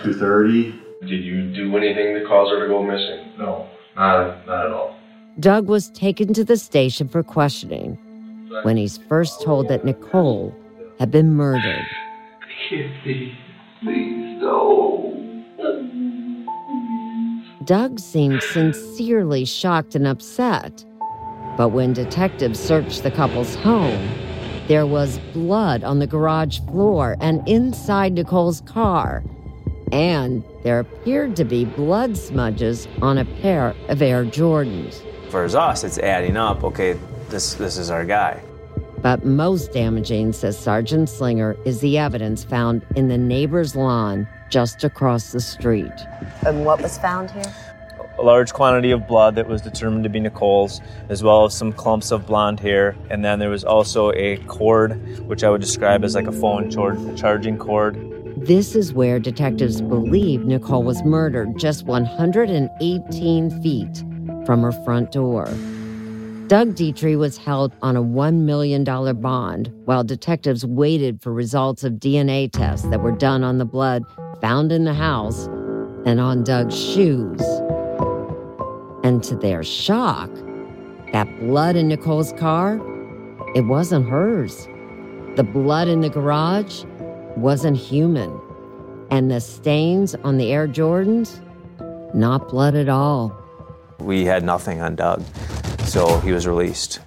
Two 0.02 0.14
thirty. 0.14 0.72
Did 1.02 1.22
you 1.22 1.52
do 1.54 1.76
anything 1.76 2.14
that 2.14 2.26
caused 2.26 2.50
her 2.50 2.60
to 2.60 2.68
go 2.68 2.82
missing? 2.82 3.32
No, 3.38 3.66
not 3.94 4.46
not 4.46 4.66
at 4.66 4.72
all. 4.72 4.96
Doug 5.38 5.68
was 5.68 5.90
taken 5.90 6.32
to 6.34 6.44
the 6.44 6.56
station 6.56 7.08
for 7.08 7.22
questioning 7.22 7.98
when 8.62 8.76
he's 8.76 8.98
first 8.98 9.42
told 9.42 9.68
that 9.68 9.84
Nicole 9.84 10.54
had 10.98 11.10
been 11.10 11.34
murdered. 11.34 11.86
Please, 12.68 12.90
please. 13.02 13.34
Doug 17.66 17.98
seemed 17.98 18.42
sincerely 18.44 19.44
shocked 19.44 19.96
and 19.96 20.06
upset. 20.06 20.84
But 21.56 21.70
when 21.70 21.92
detectives 21.94 22.60
searched 22.60 23.02
the 23.02 23.10
couple's 23.10 23.56
home, 23.56 24.08
there 24.68 24.86
was 24.86 25.18
blood 25.32 25.82
on 25.82 25.98
the 25.98 26.06
garage 26.06 26.60
floor 26.60 27.16
and 27.20 27.46
inside 27.48 28.12
Nicole's 28.12 28.60
car. 28.62 29.24
And 29.90 30.44
there 30.62 30.78
appeared 30.78 31.34
to 31.36 31.44
be 31.44 31.64
blood 31.64 32.16
smudges 32.16 32.86
on 33.02 33.18
a 33.18 33.24
pair 33.24 33.74
of 33.88 34.00
Air 34.00 34.24
Jordans. 34.24 35.02
For 35.30 35.44
us, 35.44 35.82
it's 35.82 35.98
adding 35.98 36.36
up. 36.36 36.62
Okay, 36.62 36.96
this 37.30 37.54
this 37.54 37.78
is 37.78 37.90
our 37.90 38.04
guy. 38.04 38.42
But 39.06 39.24
most 39.24 39.70
damaging, 39.70 40.32
says 40.32 40.58
Sergeant 40.58 41.08
Slinger, 41.08 41.56
is 41.64 41.78
the 41.78 41.96
evidence 41.96 42.42
found 42.42 42.84
in 42.96 43.06
the 43.06 43.16
neighbor's 43.16 43.76
lawn 43.76 44.26
just 44.50 44.82
across 44.82 45.30
the 45.30 45.38
street. 45.38 45.92
And 46.44 46.64
what 46.64 46.82
was 46.82 46.98
found 46.98 47.30
here? 47.30 47.54
A 48.18 48.22
large 48.22 48.52
quantity 48.52 48.90
of 48.90 49.06
blood 49.06 49.36
that 49.36 49.46
was 49.46 49.62
determined 49.62 50.02
to 50.02 50.10
be 50.10 50.18
Nicole's, 50.18 50.80
as 51.08 51.22
well 51.22 51.44
as 51.44 51.54
some 51.54 51.72
clumps 51.72 52.10
of 52.10 52.26
blonde 52.26 52.58
hair. 52.58 52.96
And 53.08 53.24
then 53.24 53.38
there 53.38 53.48
was 53.48 53.62
also 53.62 54.10
a 54.10 54.38
cord, 54.48 55.20
which 55.28 55.44
I 55.44 55.50
would 55.50 55.60
describe 55.60 56.02
as 56.02 56.16
like 56.16 56.26
a 56.26 56.32
phone 56.32 56.68
char- 56.68 56.98
charging 57.14 57.58
cord. 57.58 57.94
This 58.36 58.74
is 58.74 58.92
where 58.92 59.20
detectives 59.20 59.80
believe 59.80 60.44
Nicole 60.44 60.82
was 60.82 61.00
murdered 61.04 61.56
just 61.58 61.84
118 61.86 63.62
feet 63.62 64.04
from 64.44 64.62
her 64.62 64.72
front 64.72 65.12
door. 65.12 65.46
Doug 66.48 66.76
Detrie 66.76 67.18
was 67.18 67.36
held 67.36 67.74
on 67.82 67.96
a 67.96 68.02
$1 68.02 68.42
million 68.42 68.84
bond 68.84 69.72
while 69.84 70.04
detectives 70.04 70.64
waited 70.64 71.20
for 71.20 71.32
results 71.32 71.82
of 71.82 71.94
DNA 71.94 72.48
tests 72.52 72.86
that 72.86 73.00
were 73.00 73.10
done 73.10 73.42
on 73.42 73.58
the 73.58 73.64
blood 73.64 74.04
found 74.40 74.70
in 74.70 74.84
the 74.84 74.94
house 74.94 75.46
and 76.04 76.20
on 76.20 76.44
Doug's 76.44 76.78
shoes. 76.78 77.40
And 79.02 79.24
to 79.24 79.34
their 79.34 79.64
shock, 79.64 80.30
that 81.12 81.26
blood 81.40 81.74
in 81.74 81.88
Nicole's 81.88 82.32
car, 82.34 82.76
it 83.56 83.62
wasn't 83.62 84.08
hers. 84.08 84.68
The 85.34 85.48
blood 85.52 85.88
in 85.88 86.00
the 86.00 86.10
garage 86.10 86.84
wasn't 87.36 87.76
human. 87.76 88.40
And 89.10 89.32
the 89.32 89.40
stains 89.40 90.14
on 90.22 90.36
the 90.36 90.52
Air 90.52 90.68
Jordans, 90.68 91.40
not 92.14 92.48
blood 92.48 92.76
at 92.76 92.88
all. 92.88 93.36
We 93.98 94.24
had 94.24 94.44
nothing 94.44 94.80
on 94.80 94.94
Doug, 94.94 95.24
so 95.86 96.18
he 96.20 96.32
was 96.32 96.46
released. 96.46 97.00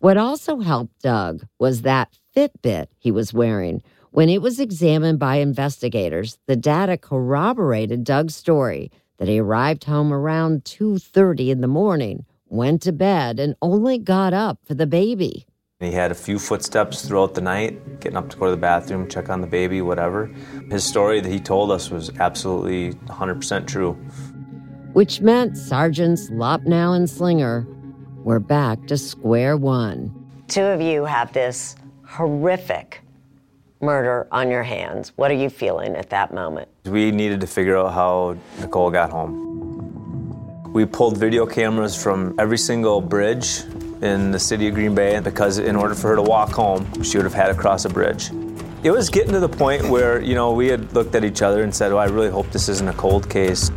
What 0.00 0.16
also 0.16 0.58
helped 0.58 1.00
Doug 1.02 1.46
was 1.58 1.82
that 1.82 2.12
Fitbit 2.36 2.88
he 2.98 3.10
was 3.10 3.32
wearing. 3.32 3.82
When 4.10 4.28
it 4.28 4.42
was 4.42 4.60
examined 4.60 5.18
by 5.18 5.36
investigators, 5.36 6.38
the 6.46 6.56
data 6.56 6.96
corroborated 6.96 8.04
Doug's 8.04 8.34
story 8.34 8.90
that 9.18 9.28
he 9.28 9.38
arrived 9.38 9.84
home 9.84 10.12
around 10.12 10.64
2:30 10.64 11.50
in 11.50 11.60
the 11.60 11.68
morning, 11.68 12.26
went 12.48 12.82
to 12.82 12.92
bed 12.92 13.40
and 13.40 13.54
only 13.62 13.98
got 13.98 14.34
up 14.34 14.58
for 14.64 14.74
the 14.74 14.86
baby. 14.86 15.46
He 15.80 15.92
had 15.92 16.10
a 16.10 16.14
few 16.14 16.38
footsteps 16.38 17.06
throughout 17.06 17.34
the 17.34 17.42
night, 17.42 18.00
getting 18.00 18.16
up 18.16 18.30
to 18.30 18.36
go 18.36 18.46
to 18.46 18.50
the 18.50 18.56
bathroom, 18.56 19.08
check 19.08 19.28
on 19.28 19.42
the 19.42 19.46
baby, 19.46 19.82
whatever. 19.82 20.30
His 20.70 20.84
story 20.84 21.20
that 21.20 21.30
he 21.30 21.38
told 21.38 21.70
us 21.70 21.90
was 21.90 22.10
absolutely 22.18 22.94
100% 23.08 23.66
true. 23.66 23.92
Which 24.94 25.20
meant 25.20 25.58
Sergeants 25.58 26.30
Loppnow 26.30 26.96
and 26.96 27.10
Slinger 27.10 27.66
were 28.26 28.40
back 28.40 28.84
to 28.88 28.98
square 28.98 29.56
one. 29.56 30.12
Two 30.48 30.64
of 30.64 30.80
you 30.80 31.04
have 31.04 31.32
this 31.32 31.76
horrific 32.04 33.00
murder 33.80 34.26
on 34.32 34.50
your 34.50 34.64
hands. 34.64 35.12
What 35.14 35.30
are 35.30 35.34
you 35.34 35.48
feeling 35.48 35.94
at 35.94 36.10
that 36.10 36.34
moment? 36.34 36.68
We 36.86 37.12
needed 37.12 37.40
to 37.42 37.46
figure 37.46 37.78
out 37.78 37.92
how 37.92 38.36
Nicole 38.58 38.90
got 38.90 39.10
home. 39.10 40.72
We 40.72 40.84
pulled 40.86 41.18
video 41.18 41.46
cameras 41.46 41.94
from 42.02 42.34
every 42.36 42.58
single 42.58 43.00
bridge 43.00 43.60
in 44.02 44.32
the 44.32 44.40
city 44.40 44.66
of 44.66 44.74
Green 44.74 44.96
Bay 44.96 45.20
because 45.20 45.58
in 45.58 45.76
order 45.76 45.94
for 45.94 46.08
her 46.08 46.16
to 46.16 46.22
walk 46.22 46.50
home, 46.50 47.04
she 47.04 47.18
would 47.18 47.24
have 47.26 47.32
had 47.32 47.46
to 47.46 47.54
cross 47.54 47.84
a 47.84 47.88
bridge. 47.88 48.32
It 48.82 48.90
was 48.90 49.08
getting 49.08 49.34
to 49.34 49.40
the 49.40 49.48
point 49.48 49.88
where, 49.88 50.20
you 50.20 50.34
know, 50.34 50.50
we 50.50 50.66
had 50.66 50.92
looked 50.94 51.14
at 51.14 51.22
each 51.22 51.42
other 51.42 51.62
and 51.62 51.72
said, 51.72 51.92
oh, 51.92 51.98
I 51.98 52.06
really 52.06 52.30
hope 52.30 52.50
this 52.50 52.68
isn't 52.68 52.88
a 52.88 52.94
cold 52.94 53.30
case. 53.30 53.70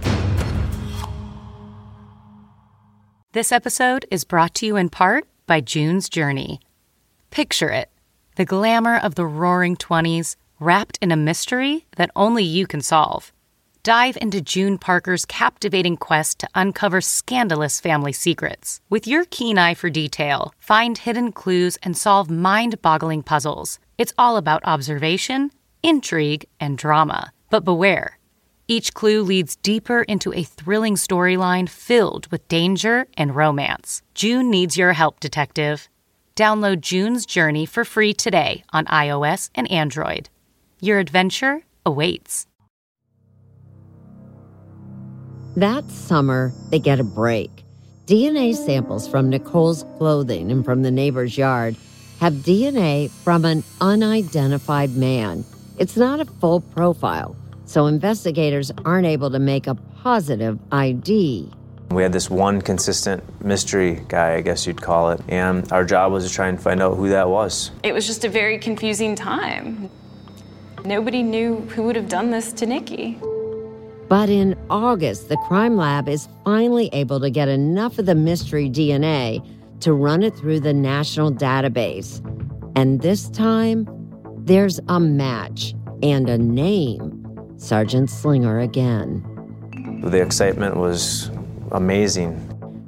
This 3.31 3.51
episode 3.51 4.07
is 4.09 4.23
brought 4.23 4.55
to 4.55 4.65
you 4.65 4.75
in 4.75 4.89
part 4.89 5.23
by 5.45 5.61
June's 5.61 6.09
Journey. 6.09 6.59
Picture 7.29 7.69
it 7.69 7.91
the 8.37 8.43
glamour 8.43 8.97
of 8.97 9.13
the 9.13 9.27
roaring 9.27 9.77
20s 9.77 10.35
wrapped 10.59 10.97
in 10.99 11.11
a 11.11 11.15
mystery 11.15 11.85
that 11.97 12.09
only 12.15 12.43
you 12.43 12.65
can 12.65 12.81
solve. 12.81 13.31
Dive 13.83 14.17
into 14.19 14.41
June 14.41 14.79
Parker's 14.79 15.25
captivating 15.25 15.95
quest 15.95 16.39
to 16.39 16.49
uncover 16.55 17.01
scandalous 17.01 17.79
family 17.79 18.13
secrets. 18.13 18.81
With 18.89 19.05
your 19.05 19.25
keen 19.25 19.59
eye 19.59 19.75
for 19.75 19.91
detail, 19.91 20.51
find 20.57 20.97
hidden 20.97 21.31
clues 21.31 21.77
and 21.83 21.95
solve 21.95 22.31
mind 22.31 22.81
boggling 22.81 23.21
puzzles. 23.21 23.77
It's 23.99 24.13
all 24.17 24.37
about 24.37 24.65
observation, 24.65 25.51
intrigue, 25.83 26.47
and 26.59 26.79
drama. 26.79 27.31
But 27.51 27.63
beware. 27.63 28.18
Each 28.71 28.93
clue 28.93 29.23
leads 29.23 29.55
deeper 29.55 30.03
into 30.03 30.31
a 30.31 30.43
thrilling 30.43 30.93
storyline 30.95 31.67
filled 31.67 32.27
with 32.27 32.47
danger 32.47 33.07
and 33.17 33.35
romance. 33.35 34.03
June 34.13 34.51
needs 34.51 34.77
your 34.77 34.93
help, 34.93 35.19
detective. 35.19 35.89
Download 36.35 36.79
June's 36.79 37.25
Journey 37.25 37.65
for 37.65 37.83
free 37.83 38.13
today 38.13 38.63
on 38.71 38.85
iOS 38.85 39.49
and 39.55 39.69
Android. 39.71 40.29
Your 40.79 40.99
adventure 40.99 41.63
awaits. 41.83 42.45
That 45.55 45.83
summer, 45.89 46.53
they 46.69 46.77
get 46.77 46.99
a 46.99 47.03
break. 47.03 47.49
DNA 48.05 48.53
samples 48.53 49.07
from 49.07 49.29
Nicole's 49.29 49.83
clothing 49.97 50.51
and 50.51 50.63
from 50.63 50.83
the 50.83 50.91
neighbor's 50.91 51.35
yard 51.39 51.75
have 52.19 52.33
DNA 52.33 53.09
from 53.09 53.45
an 53.45 53.63
unidentified 53.81 54.95
man. 54.95 55.43
It's 55.79 55.97
not 55.97 56.19
a 56.19 56.25
full 56.25 56.61
profile, 56.61 57.35
so 57.69 57.85
investigators 57.85 58.71
aren't 58.83 59.05
able 59.05 59.29
to 59.29 59.37
make 59.37 59.67
a 59.67 59.75
positive 60.01 60.57
ID. 60.71 61.51
We 61.91 62.01
had 62.01 62.11
this 62.11 62.27
one 62.27 62.63
consistent 62.63 63.23
mystery 63.45 64.03
guy, 64.07 64.33
I 64.33 64.41
guess 64.41 64.65
you'd 64.65 64.81
call 64.81 65.11
it, 65.11 65.21
and 65.27 65.71
our 65.71 65.85
job 65.85 66.11
was 66.11 66.27
to 66.27 66.33
try 66.33 66.47
and 66.47 66.59
find 66.59 66.81
out 66.81 66.95
who 66.95 67.09
that 67.09 67.29
was. 67.29 67.69
It 67.83 67.93
was 67.93 68.07
just 68.07 68.25
a 68.25 68.29
very 68.29 68.57
confusing 68.57 69.13
time. 69.15 69.87
Nobody 70.83 71.21
knew 71.21 71.57
who 71.57 71.83
would 71.83 71.95
have 71.95 72.09
done 72.09 72.31
this 72.31 72.51
to 72.53 72.65
Nikki. 72.65 73.19
But 74.07 74.29
in 74.29 74.57
August, 74.71 75.29
the 75.29 75.37
crime 75.47 75.77
lab 75.77 76.09
is 76.09 76.27
finally 76.43 76.89
able 76.91 77.19
to 77.19 77.29
get 77.29 77.49
enough 77.49 77.99
of 77.99 78.07
the 78.07 78.15
mystery 78.15 78.67
DNA 78.67 79.45
to 79.81 79.93
run 79.93 80.23
it 80.23 80.35
through 80.35 80.61
the 80.61 80.73
national 80.73 81.31
database. 81.31 82.19
And 82.75 83.01
this 83.01 83.29
time, 83.29 83.87
there's 84.39 84.79
a 84.87 84.99
match 84.99 85.75
and 86.01 86.27
a 86.29 86.37
name 86.39 87.18
Sergeant 87.59 88.09
Slinger 88.09 88.59
again. 88.59 89.21
The 90.01 90.21
excitement 90.21 90.77
was 90.77 91.29
amazing. 91.73 92.45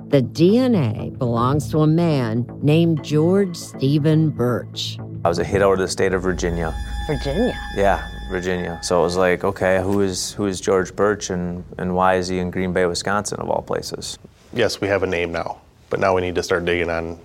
The 0.08 0.22
DNA 0.22 1.18
belongs 1.18 1.70
to 1.72 1.80
a 1.80 1.88
man 1.88 2.48
named 2.62 3.04
George 3.04 3.56
Steven 3.56 4.30
Burch. 4.30 4.98
I 5.26 5.30
was 5.30 5.40
a 5.40 5.44
hit 5.44 5.62
out 5.62 5.74
of 5.74 5.80
the 5.80 5.88
state 5.90 6.14
of 6.14 6.22
Virginia. 6.22 6.74
Virginia? 7.06 7.54
Yeah, 7.76 8.08
Virginia. 8.30 8.80
So 8.82 9.02
it 9.02 9.04
was 9.04 9.18
like, 9.18 9.44
okay, 9.44 9.82
who 9.82 10.02
is 10.02 10.32
who 10.34 10.46
is 10.46 10.62
George 10.62 10.96
Burch 10.96 11.30
and, 11.30 11.66
and 11.78 11.94
why 11.94 12.16
is 12.16 12.30
he 12.30 12.40
in 12.40 12.50
Green 12.50 12.72
Bay, 12.72 12.86
Wisconsin, 12.86 13.40
of 13.40 13.50
all 13.50 13.62
places? 13.62 14.18
Yes, 14.54 14.80
we 14.80 14.88
have 14.88 15.04
a 15.04 15.08
name 15.08 15.34
now, 15.34 15.62
but 15.90 16.00
now 16.00 16.16
we 16.16 16.22
need 16.22 16.36
to 16.36 16.44
start 16.44 16.64
digging 16.66 16.90
on 16.90 17.20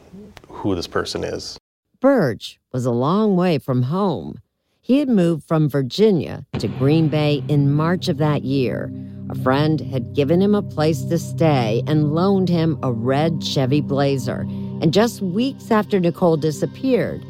who 0.49 0.75
this 0.75 0.89
person 0.89 1.23
is. 1.23 1.59
Burch 2.01 2.59
was 2.73 2.87
a 2.87 2.91
long 2.91 3.37
way 3.37 3.59
from 3.59 3.85
home. 3.85 4.41
He 4.87 5.01
had 5.01 5.09
moved 5.09 5.49
from 5.49 5.69
Virginia 5.69 6.47
to 6.61 6.69
Green 6.69 7.09
Bay 7.09 7.43
in 7.49 7.73
March 7.73 8.07
of 8.07 8.19
that 8.19 8.45
year. 8.45 8.89
A 9.31 9.35
friend 9.35 9.81
had 9.81 10.15
given 10.15 10.41
him 10.41 10.55
a 10.55 10.63
place 10.63 11.03
to 11.07 11.19
stay 11.19 11.83
and 11.89 12.15
loaned 12.15 12.49
him 12.49 12.79
a 12.85 12.93
red 12.93 13.43
Chevy 13.43 13.81
Blazer. 13.81 14.43
And 14.81 14.95
just 14.95 15.21
weeks 15.21 15.73
after 15.73 15.99
Nicole 15.99 16.37
disappeared, 16.37 17.27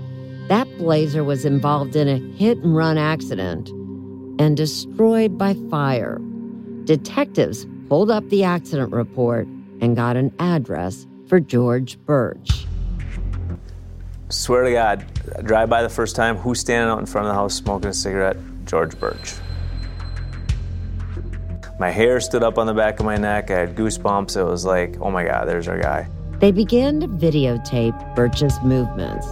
that 0.48 0.68
Blazer 0.76 1.24
was 1.24 1.46
involved 1.46 1.96
in 1.96 2.08
a 2.08 2.18
hit 2.36 2.58
and 2.58 2.76
run 2.76 2.98
accident 2.98 3.70
and 4.38 4.54
destroyed 4.54 5.38
by 5.38 5.54
fire. 5.70 6.20
Detectives 6.84 7.66
pulled 7.88 8.10
up 8.10 8.28
the 8.28 8.44
accident 8.44 8.92
report 8.92 9.46
and 9.80 9.96
got 9.96 10.18
an 10.18 10.30
address 10.40 11.06
for 11.26 11.40
George 11.40 11.98
Burch. 12.04 12.65
Swear 14.28 14.64
to 14.64 14.72
God, 14.72 15.06
I 15.38 15.42
drive 15.42 15.68
by 15.68 15.82
the 15.82 15.88
first 15.88 16.16
time, 16.16 16.36
who's 16.36 16.58
standing 16.58 16.90
out 16.90 16.98
in 16.98 17.06
front 17.06 17.26
of 17.26 17.30
the 17.30 17.34
house 17.34 17.54
smoking 17.54 17.90
a 17.90 17.94
cigarette? 17.94 18.36
George 18.64 18.98
Burch. 18.98 19.34
My 21.78 21.90
hair 21.90 22.18
stood 22.20 22.42
up 22.42 22.58
on 22.58 22.66
the 22.66 22.74
back 22.74 22.98
of 22.98 23.06
my 23.06 23.16
neck. 23.16 23.50
I 23.50 23.60
had 23.60 23.76
goosebumps. 23.76 24.36
It 24.36 24.42
was 24.44 24.64
like, 24.64 24.96
oh 25.00 25.10
my 25.10 25.24
God, 25.24 25.46
there's 25.46 25.68
our 25.68 25.78
guy. 25.78 26.08
They 26.40 26.50
began 26.50 27.00
to 27.00 27.06
videotape 27.06 28.16
Burch's 28.16 28.60
movements 28.62 29.26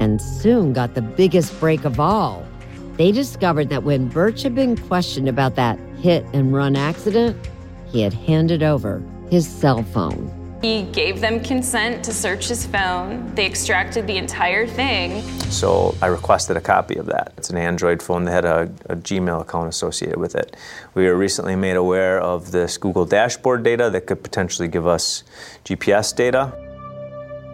and 0.00 0.20
soon 0.20 0.72
got 0.72 0.94
the 0.94 1.02
biggest 1.02 1.58
break 1.60 1.84
of 1.84 2.00
all. 2.00 2.46
They 2.96 3.12
discovered 3.12 3.68
that 3.68 3.82
when 3.82 4.08
Burch 4.08 4.42
had 4.42 4.54
been 4.54 4.76
questioned 4.76 5.28
about 5.28 5.56
that 5.56 5.78
hit 6.00 6.24
and 6.32 6.54
run 6.54 6.74
accident, 6.74 7.36
he 7.86 8.00
had 8.00 8.14
handed 8.14 8.62
over 8.62 9.02
his 9.30 9.46
cell 9.46 9.82
phone. 9.82 10.45
He 10.66 10.82
gave 10.82 11.20
them 11.20 11.38
consent 11.44 12.04
to 12.06 12.12
search 12.12 12.48
his 12.48 12.66
phone. 12.66 13.32
They 13.36 13.46
extracted 13.46 14.08
the 14.08 14.16
entire 14.16 14.66
thing. 14.66 15.22
So 15.48 15.94
I 16.02 16.06
requested 16.06 16.56
a 16.56 16.60
copy 16.60 16.96
of 16.96 17.06
that. 17.06 17.32
It's 17.36 17.50
an 17.50 17.56
Android 17.56 18.02
phone 18.02 18.24
that 18.24 18.32
had 18.32 18.44
a, 18.44 18.62
a, 18.86 18.96
Gmail 18.96 19.42
account 19.42 19.68
associated 19.68 20.18
with 20.18 20.34
it. 20.34 20.56
We 20.94 21.04
were 21.04 21.14
recently 21.14 21.54
made 21.54 21.76
aware 21.76 22.20
of 22.20 22.50
this 22.50 22.78
Google 22.78 23.04
dashboard 23.04 23.62
data 23.62 23.90
that 23.90 24.08
could 24.08 24.24
potentially 24.24 24.66
give 24.66 24.88
us 24.88 25.22
GPS 25.64 26.12
data. 26.12 26.52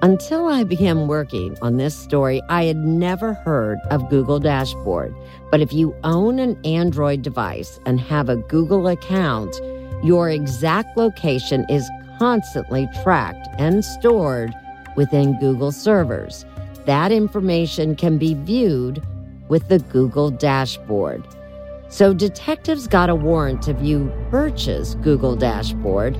Until 0.00 0.46
I 0.46 0.64
began 0.64 1.06
working 1.06 1.58
on 1.60 1.76
this 1.76 1.94
story, 1.94 2.40
I 2.48 2.64
had 2.64 2.78
never 2.78 3.34
heard 3.34 3.78
of 3.90 4.08
Google 4.08 4.40
Dashboard. 4.40 5.14
But 5.50 5.60
if 5.60 5.70
you 5.70 5.94
own 6.02 6.38
an 6.38 6.58
Android 6.64 7.20
device 7.20 7.78
and 7.84 8.00
have 8.00 8.30
a 8.30 8.36
Google 8.36 8.88
account, 8.88 9.60
your 10.02 10.30
exact 10.30 10.96
location 10.96 11.66
is 11.68 11.86
constantly 12.18 12.88
tracked 13.02 13.48
and 13.58 13.84
stored 13.84 14.54
within 14.96 15.38
Google 15.38 15.72
servers. 15.72 16.44
That 16.84 17.12
information 17.12 17.96
can 17.96 18.18
be 18.18 18.34
viewed 18.34 19.02
with 19.48 19.68
the 19.68 19.78
Google 19.78 20.30
dashboard. 20.30 21.26
So 21.88 22.14
detectives 22.14 22.86
got 22.86 23.10
a 23.10 23.14
warrant 23.14 23.62
to 23.62 23.74
view 23.74 24.12
Burch's 24.30 24.94
Google 24.96 25.36
dashboard, 25.36 26.16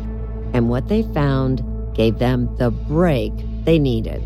and 0.52 0.68
what 0.68 0.88
they 0.88 1.02
found 1.14 1.64
gave 1.94 2.18
them 2.18 2.54
the 2.56 2.70
break 2.70 3.32
they 3.64 3.78
needed. 3.78 4.22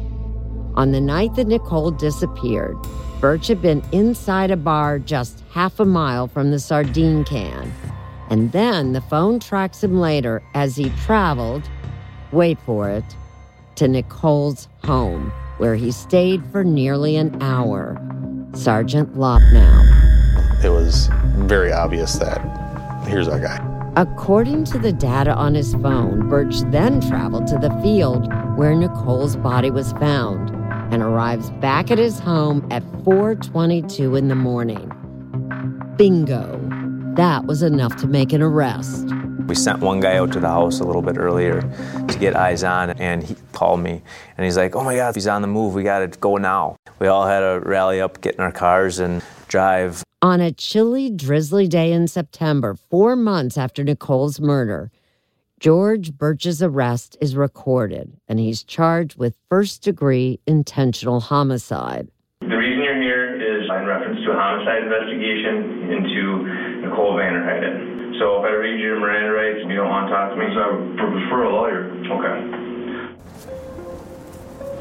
On 0.74 0.92
the 0.92 1.00
night 1.00 1.34
that 1.36 1.46
Nicole 1.46 1.90
disappeared, 1.90 2.76
Burch 3.20 3.46
had 3.46 3.62
been 3.62 3.82
inside 3.92 4.50
a 4.50 4.56
bar 4.56 4.98
just 4.98 5.42
half 5.50 5.80
a 5.80 5.84
mile 5.84 6.28
from 6.28 6.50
the 6.50 6.58
sardine 6.58 7.24
can. 7.24 7.72
And 8.30 8.52
then 8.52 8.92
the 8.92 9.00
phone 9.00 9.38
tracks 9.40 9.82
him 9.82 10.00
later 10.00 10.42
as 10.54 10.76
he 10.76 10.90
traveled, 11.04 11.68
wait 12.32 12.58
for 12.60 12.90
it, 12.90 13.04
to 13.76 13.88
Nicole's 13.88 14.68
home, 14.84 15.30
where 15.58 15.76
he 15.76 15.92
stayed 15.92 16.44
for 16.46 16.64
nearly 16.64 17.16
an 17.16 17.40
hour. 17.42 17.96
Sergeant 18.54 19.14
Loppnow. 19.14 20.64
It 20.64 20.70
was 20.70 21.08
very 21.46 21.72
obvious 21.72 22.14
that 22.14 22.40
here's 23.06 23.28
our 23.28 23.38
guy. 23.38 23.62
According 23.96 24.64
to 24.64 24.78
the 24.78 24.92
data 24.92 25.32
on 25.32 25.54
his 25.54 25.74
phone, 25.74 26.28
Burch 26.28 26.60
then 26.70 27.00
traveled 27.00 27.46
to 27.46 27.58
the 27.58 27.70
field 27.82 28.30
where 28.56 28.74
Nicole's 28.74 29.36
body 29.36 29.70
was 29.70 29.92
found 29.94 30.50
and 30.92 31.02
arrives 31.02 31.50
back 31.62 31.90
at 31.90 31.98
his 31.98 32.18
home 32.18 32.66
at 32.70 32.82
4:22 33.04 34.16
in 34.16 34.28
the 34.28 34.34
morning. 34.34 34.90
Bingo. 35.96 36.65
That 37.16 37.46
was 37.46 37.62
enough 37.62 37.96
to 37.96 38.06
make 38.06 38.34
an 38.34 38.42
arrest. 38.42 39.06
We 39.46 39.54
sent 39.54 39.78
one 39.78 40.00
guy 40.00 40.18
out 40.18 40.32
to 40.32 40.40
the 40.40 40.48
house 40.48 40.80
a 40.80 40.84
little 40.84 41.00
bit 41.00 41.16
earlier 41.16 41.62
to 41.62 42.18
get 42.18 42.36
eyes 42.36 42.62
on, 42.62 42.90
and 42.90 43.22
he 43.22 43.34
called 43.52 43.80
me 43.80 44.02
and 44.36 44.44
he's 44.44 44.58
like, 44.58 44.76
Oh 44.76 44.84
my 44.84 44.96
God, 44.96 45.14
he's 45.14 45.26
on 45.26 45.40
the 45.40 45.48
move. 45.48 45.72
We 45.72 45.82
got 45.82 46.00
to 46.00 46.08
go 46.18 46.36
now. 46.36 46.76
We 46.98 47.06
all 47.06 47.26
had 47.26 47.40
to 47.40 47.62
rally 47.64 48.02
up, 48.02 48.20
get 48.20 48.34
in 48.34 48.42
our 48.42 48.52
cars, 48.52 48.98
and 48.98 49.22
drive. 49.48 50.02
On 50.20 50.42
a 50.42 50.52
chilly, 50.52 51.08
drizzly 51.08 51.66
day 51.66 51.90
in 51.90 52.06
September, 52.06 52.74
four 52.74 53.16
months 53.16 53.56
after 53.56 53.82
Nicole's 53.82 54.38
murder, 54.38 54.90
George 55.58 56.12
Burch's 56.12 56.62
arrest 56.62 57.16
is 57.22 57.34
recorded, 57.34 58.12
and 58.28 58.38
he's 58.38 58.62
charged 58.62 59.18
with 59.18 59.38
first 59.48 59.82
degree 59.82 60.38
intentional 60.46 61.20
homicide. 61.20 62.08
The 62.40 62.48
reason 62.48 62.82
you're 62.84 63.00
here 63.00 63.36
is 63.36 63.70
in 63.70 63.86
reference 63.86 64.20
to 64.26 64.32
a 64.32 64.36
homicide 64.36 64.82
investigation 64.82 65.92
into 65.96 66.65
Nicole 66.96 67.12
VanderHeyden. 67.12 68.18
So 68.18 68.38
if 68.38 68.44
I 68.46 68.54
read 68.54 68.80
you 68.80 68.86
your 68.86 68.98
Miranda 69.00 69.30
rights 69.32 69.58
and 69.60 69.70
you 69.70 69.76
don't 69.76 69.90
want 69.90 70.08
to 70.08 70.14
talk 70.14 70.30
to 70.30 70.36
me, 70.36 70.46
so 70.54 70.60
I 70.62 70.72
would 70.72 70.96
prefer 70.96 71.42
a 71.44 71.52
lawyer. 71.52 71.92
Okay. 72.08 72.38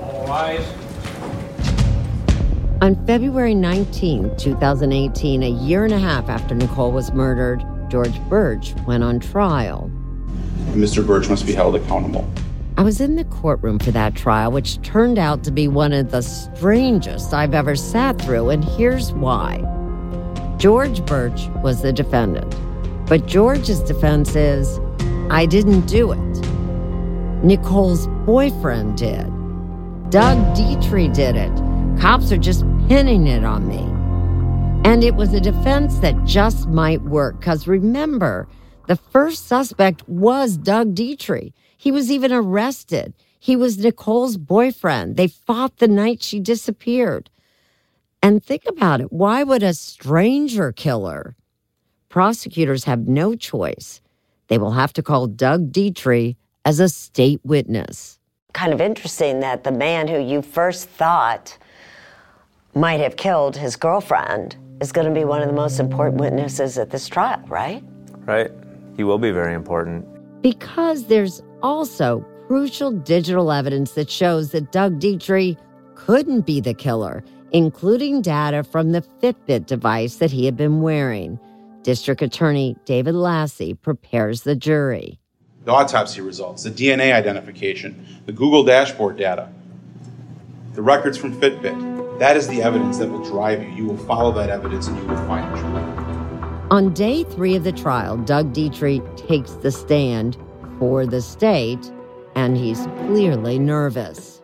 All 0.02 0.26
rise. 0.26 0.66
On 2.82 2.96
February 3.06 3.54
19, 3.54 4.38
2018, 4.38 5.44
a 5.44 5.50
year 5.50 5.84
and 5.84 5.94
a 5.94 6.00
half 6.00 6.30
after 6.30 6.56
Nicole 6.56 6.94
was 6.94 7.12
murdered, 7.12 7.66
George 7.90 8.18
Burch 8.30 8.74
went 8.88 9.04
on 9.04 9.20
trial. 9.20 9.92
Mr. 10.72 11.06
Burch 11.06 11.28
must 11.28 11.46
be 11.46 11.52
held 11.52 11.76
accountable. 11.76 12.26
I 12.78 12.84
was 12.84 13.02
in 13.02 13.18
the 13.18 13.26
courtroom 13.26 13.78
for 13.78 13.92
that 13.92 14.16
trial, 14.16 14.54
which 14.54 14.82
turned 14.84 15.20
out 15.20 15.44
to 15.44 15.52
be 15.52 15.68
one 15.68 15.92
of 15.92 16.12
the 16.12 16.22
strangest 16.22 17.34
I've 17.34 17.54
ever 17.54 17.76
sat 17.76 18.22
through, 18.22 18.52
and 18.52 18.64
here's 18.64 19.12
why. 19.12 19.62
George 20.58 21.06
Burch 21.06 21.48
was 21.62 21.82
the 21.82 21.92
defendant, 21.92 22.56
but 23.08 23.26
George's 23.26 23.82
defense 23.82 24.36
is 24.36 24.80
I 25.30 25.46
didn't 25.46 25.82
do 25.82 26.12
it. 26.12 27.44
Nicole's 27.44 28.08
boyfriend 28.26 28.98
did. 28.98 29.26
Doug 30.10 30.38
Detrie 30.56 31.14
did 31.14 31.36
it. 31.36 31.52
Cops 32.00 32.32
are 32.32 32.38
just 32.38 32.62
pinning 32.88 33.28
it 33.28 33.44
on 33.44 33.68
me. 33.68 33.84
And 34.90 35.04
it 35.04 35.16
was 35.16 35.34
a 35.34 35.42
defense 35.42 36.00
that 36.00 36.24
just 36.24 36.68
might 36.70 37.02
work, 37.02 37.40
because 37.40 37.68
remember, 37.68 38.48
the 38.88 38.96
first 38.96 39.48
suspect 39.48 40.08
was 40.08 40.58
Doug 40.58 40.96
Detrie. 40.96 41.54
He 41.76 41.92
was 41.92 42.10
even 42.10 42.32
arrested. 42.32 43.14
He 43.40 43.56
was 43.56 43.78
Nicole's 43.78 44.38
boyfriend. 44.38 45.18
They 45.18 45.28
fought 45.28 45.78
the 45.78 45.88
night 45.88 46.24
she 46.24 46.40
disappeared. 46.40 47.30
And 48.26 48.44
think 48.44 48.64
about 48.68 49.02
it 49.02 49.14
why 49.14 49.44
would 49.44 49.62
a 49.62 49.76
stranger 49.76 50.72
killer? 50.72 51.36
Prosecutors 52.10 52.86
have 52.86 53.08
no 53.08 53.36
choice. 53.36 54.02
They 54.48 54.58
will 54.58 54.72
have 54.72 54.94
to 54.94 55.04
call 55.04 55.28
Doug 55.28 55.72
Detrie 55.72 56.36
as 56.66 56.80
a 56.80 56.90
state 56.90 57.40
witness. 57.44 58.18
Kind 58.54 58.74
of 58.74 58.82
interesting 58.82 59.42
that 59.42 59.64
the 59.64 59.72
man 59.72 60.08
who 60.08 60.20
you 60.20 60.42
first 60.42 60.90
thought 60.90 61.56
might 62.74 63.00
have 63.00 63.16
killed 63.16 63.56
his 63.56 63.76
girlfriend 63.76 64.56
is 64.82 64.92
going 64.92 65.06
to 65.08 65.14
be 65.14 65.24
one 65.24 65.44
of 65.44 65.48
the 65.48 65.54
most 65.54 65.80
important 65.80 66.20
witnesses 66.20 66.80
at 66.80 66.90
this 66.90 67.08
trial, 67.08 67.44
right? 67.46 67.84
Right. 68.26 68.50
He 68.98 69.04
will 69.04 69.20
be 69.20 69.30
very 69.30 69.54
important. 69.54 70.04
Because 70.42 71.06
there's 71.06 71.44
also 71.62 72.26
crucial 72.48 72.90
digital 72.90 73.52
evidence 73.52 73.92
that 73.92 74.10
shows 74.10 74.50
that 74.50 74.72
Doug 74.72 75.00
Detrie 75.00 75.60
couldn't 75.94 76.48
be 76.48 76.60
the 76.60 76.74
killer, 76.74 77.24
including 77.56 78.22
data 78.22 78.66
from 78.66 78.92
the 78.92 79.02
Fitbit 79.02 79.66
device 79.66 80.18
that 80.18 80.30
he 80.30 80.44
had 80.44 80.58
been 80.58 80.82
wearing. 80.82 81.40
District 81.84 82.22
Attorney 82.22 82.76
David 82.84 83.16
Lasee 83.16 83.76
prepares 83.82 84.42
the 84.42 84.58
jury. 84.58 85.22
The 85.64 85.72
autopsy 85.72 86.20
results, 86.20 86.64
the 86.64 86.70
DNA 86.70 87.14
identification, 87.14 88.06
the 88.26 88.34
Google 88.34 88.66
dashboard 88.66 89.16
data, 89.18 89.48
the 90.74 90.82
records 90.82 91.18
from 91.18 91.40
Fitbit. 91.40 92.20
That 92.20 92.36
is 92.36 92.50
the 92.50 92.62
evidence 92.62 92.98
that 92.98 93.10
will 93.10 93.24
drive 93.24 93.64
you. 93.64 93.70
You 93.70 93.86
will 93.86 94.06
follow 94.06 94.34
that 94.34 94.50
evidence 94.50 94.90
and 94.90 94.98
you 94.98 95.06
will 95.06 95.16
find 95.26 95.56
the 95.56 95.62
truth. 95.62 96.72
On 96.72 96.94
day 96.94 97.24
three 97.24 97.56
of 97.56 97.64
the 97.64 97.72
trial, 97.72 98.18
Doug 98.18 98.52
Detrie 98.54 99.00
takes 99.16 99.52
the 99.54 99.72
stand 99.72 100.38
for 100.78 101.06
the 101.06 101.22
state, 101.22 101.90
and 102.36 102.58
he's 102.58 102.86
clearly 103.08 103.58
nervous. 103.58 104.42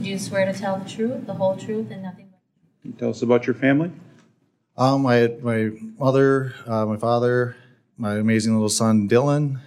Do 0.00 0.08
you 0.08 0.18
swear 0.18 0.50
to 0.50 0.58
tell 0.58 0.78
the 0.78 0.88
truth, 0.88 1.26
the 1.26 1.34
whole 1.34 1.54
truth, 1.56 1.90
and 1.90 2.02
nothing 2.02 2.24
but 2.24 2.27
Can 2.82 2.92
you 2.92 2.98
tell 2.98 3.10
us 3.10 3.22
about 3.22 3.46
your 3.46 3.54
family? 3.54 3.90
Um, 4.76 5.06
I 5.06 5.16
had 5.16 5.42
my 5.42 5.70
mother, 5.98 6.54
uh, 6.66 6.86
my 6.86 6.96
father, 6.96 7.56
my 7.96 8.16
amazing 8.16 8.52
little 8.52 8.68
son 8.68 9.08
Dylan. 9.08 9.60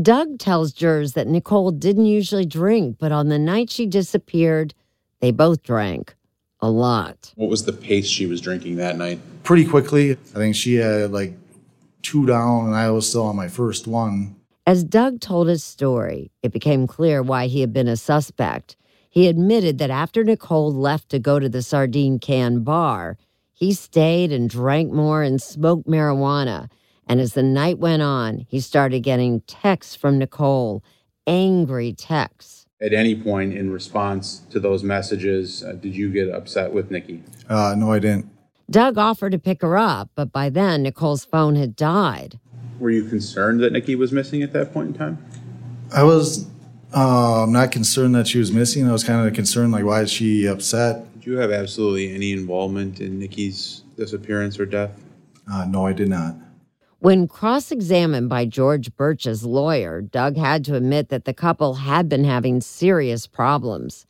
Doug 0.00 0.38
tells 0.38 0.72
jurors 0.72 1.14
that 1.14 1.26
Nicole 1.26 1.72
didn't 1.72 2.06
usually 2.06 2.46
drink, 2.46 2.96
but 2.98 3.10
on 3.10 3.28
the 3.28 3.38
night 3.38 3.70
she 3.70 3.86
disappeared, 3.86 4.74
they 5.20 5.32
both 5.32 5.62
drank 5.62 6.14
a 6.60 6.70
lot. 6.70 7.32
What 7.34 7.50
was 7.50 7.64
the 7.64 7.72
pace 7.72 8.06
she 8.06 8.26
was 8.26 8.40
drinking 8.40 8.76
that 8.76 8.96
night? 8.96 9.18
Pretty 9.42 9.64
quickly, 9.64 10.12
I 10.12 10.34
think 10.34 10.54
she 10.54 10.74
had 10.74 11.12
like 11.12 11.34
two 12.02 12.26
down, 12.26 12.66
and 12.66 12.74
I 12.76 12.90
was 12.90 13.08
still 13.08 13.24
on 13.24 13.36
my 13.36 13.48
first 13.48 13.86
one. 13.86 14.36
As 14.66 14.84
Doug 14.84 15.20
told 15.20 15.48
his 15.48 15.64
story, 15.64 16.30
it 16.42 16.52
became 16.52 16.86
clear 16.86 17.22
why 17.22 17.46
he 17.46 17.60
had 17.60 17.72
been 17.72 17.88
a 17.88 17.96
suspect. 17.96 18.76
He 19.16 19.28
admitted 19.28 19.78
that 19.78 19.88
after 19.88 20.22
Nicole 20.22 20.70
left 20.70 21.08
to 21.08 21.18
go 21.18 21.38
to 21.38 21.48
the 21.48 21.62
sardine 21.62 22.18
can 22.18 22.62
bar, 22.62 23.16
he 23.54 23.72
stayed 23.72 24.30
and 24.30 24.46
drank 24.46 24.92
more 24.92 25.22
and 25.22 25.40
smoked 25.40 25.88
marijuana. 25.88 26.68
And 27.06 27.18
as 27.18 27.32
the 27.32 27.42
night 27.42 27.78
went 27.78 28.02
on, 28.02 28.44
he 28.46 28.60
started 28.60 29.00
getting 29.00 29.40
texts 29.40 29.96
from 29.96 30.18
Nicole, 30.18 30.84
angry 31.26 31.94
texts. 31.94 32.66
At 32.78 32.92
any 32.92 33.16
point 33.18 33.54
in 33.54 33.70
response 33.70 34.40
to 34.50 34.60
those 34.60 34.82
messages, 34.82 35.64
uh, 35.64 35.72
did 35.72 35.96
you 35.96 36.10
get 36.10 36.28
upset 36.28 36.74
with 36.74 36.90
Nikki? 36.90 37.22
Uh, 37.48 37.74
no, 37.74 37.92
I 37.92 38.00
didn't. 38.00 38.28
Doug 38.70 38.98
offered 38.98 39.32
to 39.32 39.38
pick 39.38 39.62
her 39.62 39.78
up, 39.78 40.10
but 40.14 40.30
by 40.30 40.50
then 40.50 40.82
Nicole's 40.82 41.24
phone 41.24 41.54
had 41.54 41.74
died. 41.74 42.38
Were 42.78 42.90
you 42.90 43.08
concerned 43.08 43.60
that 43.60 43.72
Nikki 43.72 43.94
was 43.94 44.12
missing 44.12 44.42
at 44.42 44.52
that 44.52 44.74
point 44.74 44.88
in 44.88 44.94
time? 44.94 45.24
I 45.90 46.02
was 46.02 46.50
um, 46.92 47.52
not 47.52 47.72
concerned 47.72 48.14
that 48.14 48.28
she 48.28 48.38
was 48.38 48.52
missing. 48.52 48.88
I 48.88 48.92
was 48.92 49.04
kind 49.04 49.26
of 49.26 49.34
concerned, 49.34 49.72
like, 49.72 49.84
why 49.84 50.02
is 50.02 50.10
she 50.10 50.46
upset? 50.46 51.12
Did 51.14 51.26
you 51.26 51.38
have 51.38 51.50
absolutely 51.50 52.14
any 52.14 52.32
involvement 52.32 53.00
in 53.00 53.18
Nikki's 53.18 53.82
disappearance 53.96 54.58
or 54.58 54.66
death? 54.66 54.92
Uh, 55.50 55.64
no, 55.66 55.86
I 55.86 55.92
did 55.92 56.08
not. 56.08 56.34
When 56.98 57.28
cross 57.28 57.70
examined 57.70 58.28
by 58.28 58.46
George 58.46 58.94
Burch's 58.96 59.44
lawyer, 59.44 60.00
Doug 60.00 60.36
had 60.36 60.64
to 60.64 60.74
admit 60.74 61.08
that 61.10 61.24
the 61.24 61.34
couple 61.34 61.74
had 61.74 62.08
been 62.08 62.24
having 62.24 62.60
serious 62.60 63.26
problems. 63.26 64.06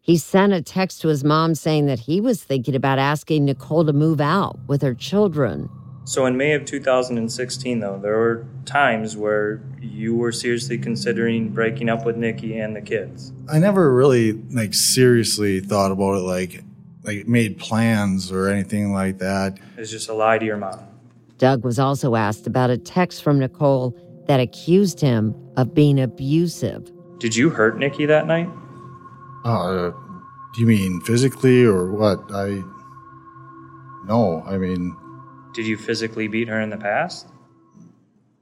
He 0.00 0.16
sent 0.16 0.52
a 0.52 0.62
text 0.62 1.00
to 1.00 1.08
his 1.08 1.24
mom 1.24 1.54
saying 1.54 1.86
that 1.86 2.00
he 2.00 2.20
was 2.20 2.44
thinking 2.44 2.76
about 2.76 2.98
asking 2.98 3.46
Nicole 3.46 3.84
to 3.84 3.92
move 3.92 4.20
out 4.20 4.58
with 4.68 4.82
her 4.82 4.94
children. 4.94 5.68
So 6.06 6.24
in 6.24 6.36
May 6.36 6.52
of 6.52 6.64
2016, 6.64 7.80
though, 7.80 7.98
there 7.98 8.16
were 8.16 8.46
times 8.64 9.16
where 9.16 9.60
you 9.80 10.14
were 10.14 10.30
seriously 10.30 10.78
considering 10.78 11.48
breaking 11.48 11.88
up 11.88 12.06
with 12.06 12.16
Nikki 12.16 12.56
and 12.58 12.76
the 12.76 12.80
kids. 12.80 13.32
I 13.50 13.58
never 13.58 13.92
really 13.92 14.34
like 14.52 14.72
seriously 14.72 15.58
thought 15.58 15.90
about 15.90 16.14
it, 16.14 16.20
like 16.20 16.62
like 17.02 17.26
made 17.26 17.58
plans 17.58 18.30
or 18.30 18.48
anything 18.48 18.92
like 18.92 19.18
that. 19.18 19.58
It's 19.76 19.90
just 19.90 20.08
a 20.08 20.14
lie 20.14 20.38
to 20.38 20.44
your 20.44 20.56
mom. 20.56 20.78
Doug 21.38 21.64
was 21.64 21.80
also 21.80 22.14
asked 22.14 22.46
about 22.46 22.70
a 22.70 22.78
text 22.78 23.24
from 23.24 23.40
Nicole 23.40 23.98
that 24.28 24.38
accused 24.38 25.00
him 25.00 25.34
of 25.56 25.74
being 25.74 25.98
abusive. 26.00 26.88
Did 27.18 27.34
you 27.34 27.50
hurt 27.50 27.78
Nikki 27.78 28.06
that 28.06 28.28
night? 28.28 28.48
Uh, 29.44 29.90
do 30.54 30.60
you 30.60 30.66
mean 30.66 31.00
physically 31.00 31.64
or 31.64 31.90
what? 31.90 32.20
I 32.32 32.62
no, 34.06 34.44
I 34.46 34.56
mean 34.56 34.96
Did 35.56 35.66
you 35.66 35.78
physically 35.78 36.28
beat 36.28 36.48
her 36.48 36.60
in 36.60 36.68
the 36.68 36.76
past? 36.76 37.28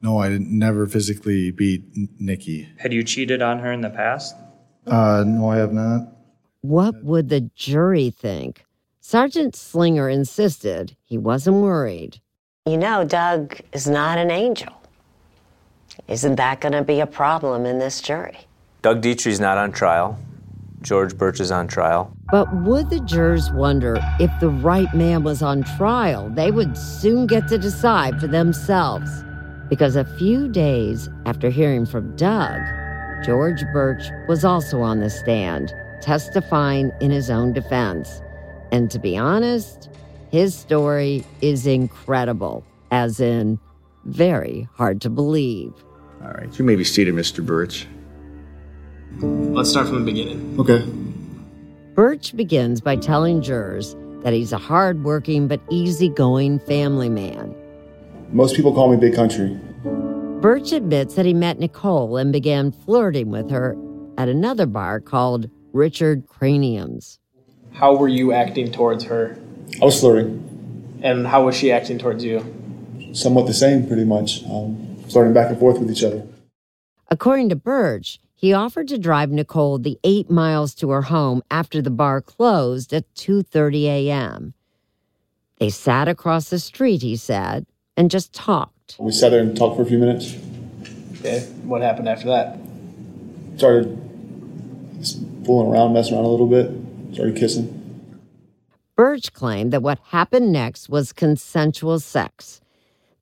no, 0.02 0.18
I 0.18 0.28
didn't, 0.28 0.50
never 0.50 0.86
physically 0.86 1.52
beat 1.52 1.84
N- 1.96 2.08
Nikki. 2.18 2.68
Had 2.76 2.92
you 2.92 3.02
cheated 3.04 3.40
on 3.40 3.60
her 3.60 3.72
in 3.72 3.80
the 3.80 3.88
past? 3.88 4.36
Uh, 4.86 5.24
no, 5.24 5.48
I 5.48 5.56
have 5.56 5.72
not. 5.72 6.08
What 6.60 7.04
would 7.04 7.30
the 7.30 7.48
jury 7.54 8.10
think? 8.10 8.64
Sergeant 9.00 9.54
Slinger 9.54 10.08
insisted 10.10 10.96
he 11.04 11.16
wasn't 11.16 11.56
worried. 11.56 12.20
You 12.66 12.76
know, 12.76 13.04
Doug 13.04 13.60
is 13.72 13.88
not 13.88 14.18
an 14.18 14.30
angel. 14.30 14.74
Isn't 16.08 16.34
that 16.34 16.60
going 16.60 16.72
to 16.72 16.82
be 16.82 16.98
a 16.98 17.06
problem 17.06 17.64
in 17.64 17.78
this 17.78 18.00
jury? 18.00 18.38
Doug 18.82 19.00
Detrie's 19.00 19.40
not 19.40 19.56
on 19.56 19.70
trial. 19.70 20.18
George 20.84 21.16
Burch 21.16 21.40
is 21.40 21.50
on 21.50 21.66
trial. 21.66 22.14
But 22.30 22.54
would 22.62 22.90
the 22.90 23.00
jurors 23.00 23.50
wonder 23.52 23.96
if 24.20 24.30
the 24.38 24.50
right 24.50 24.92
man 24.94 25.24
was 25.24 25.42
on 25.42 25.64
trial? 25.76 26.28
They 26.28 26.50
would 26.50 26.76
soon 26.76 27.26
get 27.26 27.48
to 27.48 27.58
decide 27.58 28.20
for 28.20 28.26
themselves. 28.26 29.10
Because 29.70 29.96
a 29.96 30.04
few 30.04 30.46
days 30.46 31.08
after 31.24 31.48
hearing 31.48 31.86
from 31.86 32.14
Doug, 32.16 32.60
George 33.24 33.64
Burch 33.72 34.04
was 34.28 34.44
also 34.44 34.82
on 34.82 35.00
the 35.00 35.08
stand, 35.08 35.74
testifying 36.02 36.92
in 37.00 37.10
his 37.10 37.30
own 37.30 37.54
defense. 37.54 38.20
And 38.70 38.90
to 38.90 38.98
be 38.98 39.16
honest, 39.16 39.88
his 40.30 40.54
story 40.54 41.24
is 41.40 41.66
incredible, 41.66 42.62
as 42.90 43.20
in, 43.20 43.58
very 44.04 44.68
hard 44.74 45.00
to 45.00 45.08
believe. 45.08 45.72
All 46.22 46.32
right, 46.32 46.58
you 46.58 46.64
may 46.64 46.76
be 46.76 46.84
seated, 46.84 47.14
Mr. 47.14 47.44
Burch. 47.44 47.86
Let's 49.20 49.70
start 49.70 49.86
from 49.86 50.04
the 50.04 50.12
beginning. 50.12 50.56
Okay. 50.58 50.84
Burch 51.94 52.36
begins 52.36 52.80
by 52.80 52.96
telling 52.96 53.40
jurors 53.40 53.94
that 54.22 54.32
he's 54.32 54.52
a 54.52 54.58
hardworking 54.58 55.46
but 55.46 55.60
easygoing 55.70 56.58
family 56.60 57.08
man. 57.08 57.54
Most 58.30 58.56
people 58.56 58.74
call 58.74 58.90
me 58.90 58.96
Big 58.96 59.14
Country. 59.14 59.58
Burch 60.40 60.72
admits 60.72 61.14
that 61.14 61.24
he 61.24 61.32
met 61.32 61.58
Nicole 61.58 62.16
and 62.16 62.32
began 62.32 62.72
flirting 62.72 63.30
with 63.30 63.50
her 63.50 63.76
at 64.18 64.28
another 64.28 64.66
bar 64.66 65.00
called 65.00 65.48
Richard 65.72 66.26
Cranium's. 66.26 67.18
How 67.72 67.94
were 67.96 68.08
you 68.08 68.32
acting 68.32 68.72
towards 68.72 69.04
her? 69.04 69.38
I 69.80 69.84
was 69.84 70.00
flirting. 70.00 71.00
And 71.02 71.26
how 71.26 71.44
was 71.44 71.54
she 71.54 71.70
acting 71.70 71.98
towards 71.98 72.24
you? 72.24 72.44
Somewhat 73.12 73.46
the 73.46 73.54
same, 73.54 73.86
pretty 73.86 74.04
much. 74.04 74.44
Um, 74.44 74.96
flirting 75.08 75.32
back 75.32 75.50
and 75.50 75.58
forth 75.58 75.78
with 75.78 75.90
each 75.90 76.02
other. 76.02 76.26
According 77.10 77.50
to 77.50 77.56
Burch, 77.56 78.18
he 78.44 78.52
offered 78.52 78.88
to 78.88 78.98
drive 78.98 79.30
Nicole 79.30 79.78
the 79.78 79.98
8 80.04 80.28
miles 80.28 80.74
to 80.74 80.90
her 80.90 81.00
home 81.00 81.42
after 81.50 81.80
the 81.80 81.88
bar 81.88 82.20
closed 82.20 82.92
at 82.92 83.06
2:30 83.14 83.84
a.m. 83.84 84.52
They 85.56 85.70
sat 85.70 86.08
across 86.08 86.50
the 86.50 86.58
street, 86.58 87.00
he 87.00 87.16
said, 87.16 87.64
and 87.96 88.10
just 88.10 88.34
talked. 88.34 88.96
We 88.98 89.12
sat 89.12 89.30
there 89.30 89.40
and 89.40 89.56
talked 89.56 89.76
for 89.76 89.82
a 89.82 89.86
few 89.86 89.96
minutes. 89.96 90.36
Okay. 91.20 91.40
What 91.64 91.80
happened 91.80 92.06
after 92.06 92.26
that? 92.26 92.58
Started 93.56 93.98
just 94.98 95.20
fooling 95.46 95.72
around, 95.72 95.94
messing 95.94 96.14
around 96.14 96.26
a 96.26 96.28
little 96.28 96.46
bit. 96.46 96.70
Started 97.14 97.36
kissing. 97.36 97.66
Burch 98.94 99.32
claimed 99.32 99.72
that 99.72 99.82
what 99.82 99.98
happened 100.10 100.52
next 100.52 100.90
was 100.90 101.14
consensual 101.14 101.98
sex, 101.98 102.60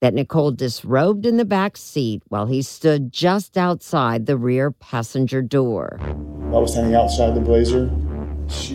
that 0.03 0.15
Nicole 0.15 0.51
disrobed 0.51 1.25
in 1.25 1.37
the 1.37 1.45
back 1.45 1.77
seat 1.77 2.25
while 2.29 2.47
he 2.47 2.61
stood 2.61 3.13
just 3.13 3.57
outside 3.57 4.27
the 4.27 4.37
rear 4.37 4.73
passenger 4.73 5.41
door. 5.41 6.01
I 6.01 6.59
was 6.59 6.73
standing 6.73 6.97
outside 6.97 7.37
the 7.37 7.41
blazer. 7.41 7.89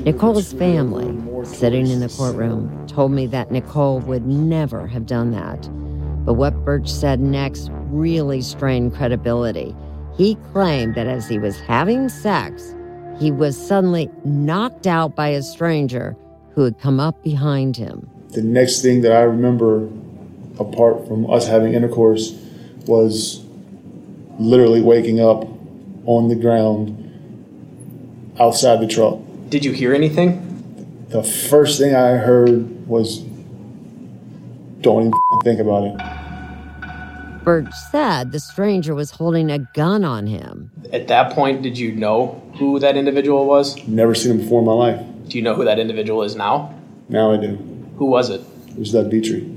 Nicole's 0.05 0.53
family, 0.53 1.05
sitting 1.45 1.87
in 1.87 1.99
the 1.99 2.07
courtroom, 2.07 2.87
told 2.87 3.11
me 3.11 3.27
that 3.27 3.51
Nicole 3.51 3.99
would 3.99 4.25
never 4.25 4.87
have 4.87 5.05
done 5.05 5.31
that. 5.31 5.69
But 6.25 6.35
what 6.35 6.55
Burch 6.63 6.89
said 6.89 7.19
next 7.19 7.69
really 7.89 8.41
strained 8.41 8.95
credibility. 8.95 9.75
He 10.15 10.35
claimed 10.53 10.95
that 10.95 11.07
as 11.07 11.27
he 11.27 11.39
was 11.39 11.59
having 11.59 12.07
sex, 12.07 12.73
he 13.19 13.31
was 13.31 13.57
suddenly 13.57 14.09
knocked 14.23 14.87
out 14.87 15.15
by 15.15 15.27
a 15.27 15.43
stranger 15.43 16.15
who 16.51 16.63
had 16.63 16.79
come 16.79 17.01
up 17.01 17.21
behind 17.21 17.75
him. 17.75 18.09
The 18.29 18.41
next 18.41 18.81
thing 18.81 19.01
that 19.01 19.11
I 19.11 19.21
remember, 19.21 19.89
apart 20.59 21.07
from 21.07 21.29
us 21.29 21.47
having 21.47 21.73
intercourse, 21.73 22.31
was 22.85 23.43
literally 24.39 24.81
waking 24.81 25.19
up 25.19 25.47
on 26.05 26.29
the 26.29 26.35
ground 26.35 27.03
outside 28.39 28.79
the 28.79 28.87
truck. 28.87 29.19
Did 29.49 29.65
you 29.65 29.71
hear 29.71 29.93
anything? 29.93 30.43
The 31.09 31.23
first 31.23 31.79
thing 31.79 31.95
I 31.95 32.17
heard 32.17 32.87
was, 32.87 33.19
don't 34.81 35.07
even 35.07 35.13
think 35.43 35.59
about 35.59 35.83
it. 35.85 37.43
Burch 37.43 37.73
said 37.91 38.33
the 38.33 38.41
stranger 38.41 38.93
was 38.93 39.11
holding 39.11 39.49
a 39.49 39.59
gun 39.73 40.03
on 40.03 40.27
him. 40.27 40.69
At 40.91 41.07
that 41.07 41.31
point, 41.31 41.61
did 41.61 41.77
you 41.77 41.93
know 41.93 42.41
who 42.57 42.77
that 42.79 42.97
individual 42.97 43.45
was? 43.45 43.77
Never 43.87 44.13
seen 44.13 44.33
him 44.33 44.39
before 44.39 44.59
in 44.59 44.65
my 44.65 44.73
life. 44.73 45.05
Do 45.29 45.37
you 45.37 45.43
know 45.43 45.55
who 45.55 45.63
that 45.63 45.79
individual 45.79 46.23
is 46.23 46.35
now? 46.35 46.73
Now 47.07 47.31
I 47.31 47.37
do. 47.37 47.55
Who 47.97 48.05
was 48.07 48.29
it? 48.29 48.41
It 48.69 48.77
was 48.77 48.91
Doug 48.91 49.09
Detrie. 49.09 49.56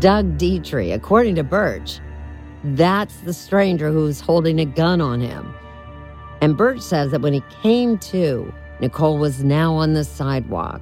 Doug 0.00 0.38
Detrie, 0.38 0.94
according 0.94 1.34
to 1.34 1.44
Burch, 1.44 2.00
that's 2.64 3.18
the 3.18 3.34
stranger 3.34 3.90
who's 3.90 4.18
holding 4.18 4.58
a 4.58 4.64
gun 4.64 5.02
on 5.02 5.20
him. 5.20 5.54
And 6.40 6.56
Burch 6.56 6.80
says 6.80 7.10
that 7.10 7.20
when 7.20 7.34
he 7.34 7.42
came 7.62 7.98
to, 7.98 8.50
Nicole 8.80 9.18
was 9.18 9.44
now 9.44 9.74
on 9.74 9.92
the 9.92 10.04
sidewalk. 10.04 10.80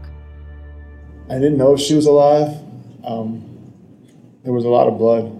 I 1.28 1.34
didn't 1.34 1.58
know 1.58 1.74
if 1.74 1.80
she 1.80 1.96
was 1.96 2.06
alive. 2.06 2.56
Um, 3.04 3.44
there 4.44 4.52
was 4.52 4.64
a 4.64 4.68
lot 4.68 4.86
of 4.86 4.98
blood. 4.98 5.34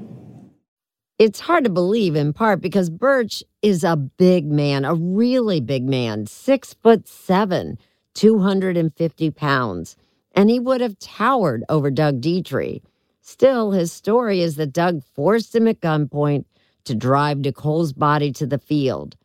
It's 1.20 1.38
hard 1.38 1.62
to 1.62 1.70
believe 1.70 2.16
in 2.16 2.32
part 2.32 2.60
because 2.60 2.90
Burch 2.90 3.44
is 3.62 3.84
a 3.84 3.94
big 3.96 4.46
man, 4.46 4.84
a 4.84 4.94
really 4.94 5.60
big 5.60 5.84
man, 5.84 6.26
six 6.26 6.74
foot 6.74 7.06
seven, 7.06 7.78
250 8.14 9.30
pounds, 9.30 9.96
and 10.32 10.50
he 10.50 10.58
would 10.58 10.80
have 10.80 10.98
towered 10.98 11.62
over 11.68 11.92
Doug 11.92 12.20
Detrie. 12.20 12.82
Still, 13.30 13.72
his 13.72 13.92
story 13.92 14.40
is 14.40 14.56
that 14.56 14.72
Doug 14.72 15.04
forced 15.04 15.54
him 15.54 15.68
at 15.68 15.82
gunpoint 15.82 16.46
to 16.84 16.94
drive 16.94 17.36
Nicole's 17.36 17.92
body 17.92 18.32
to 18.32 18.46
the 18.46 18.58
field 18.58 19.16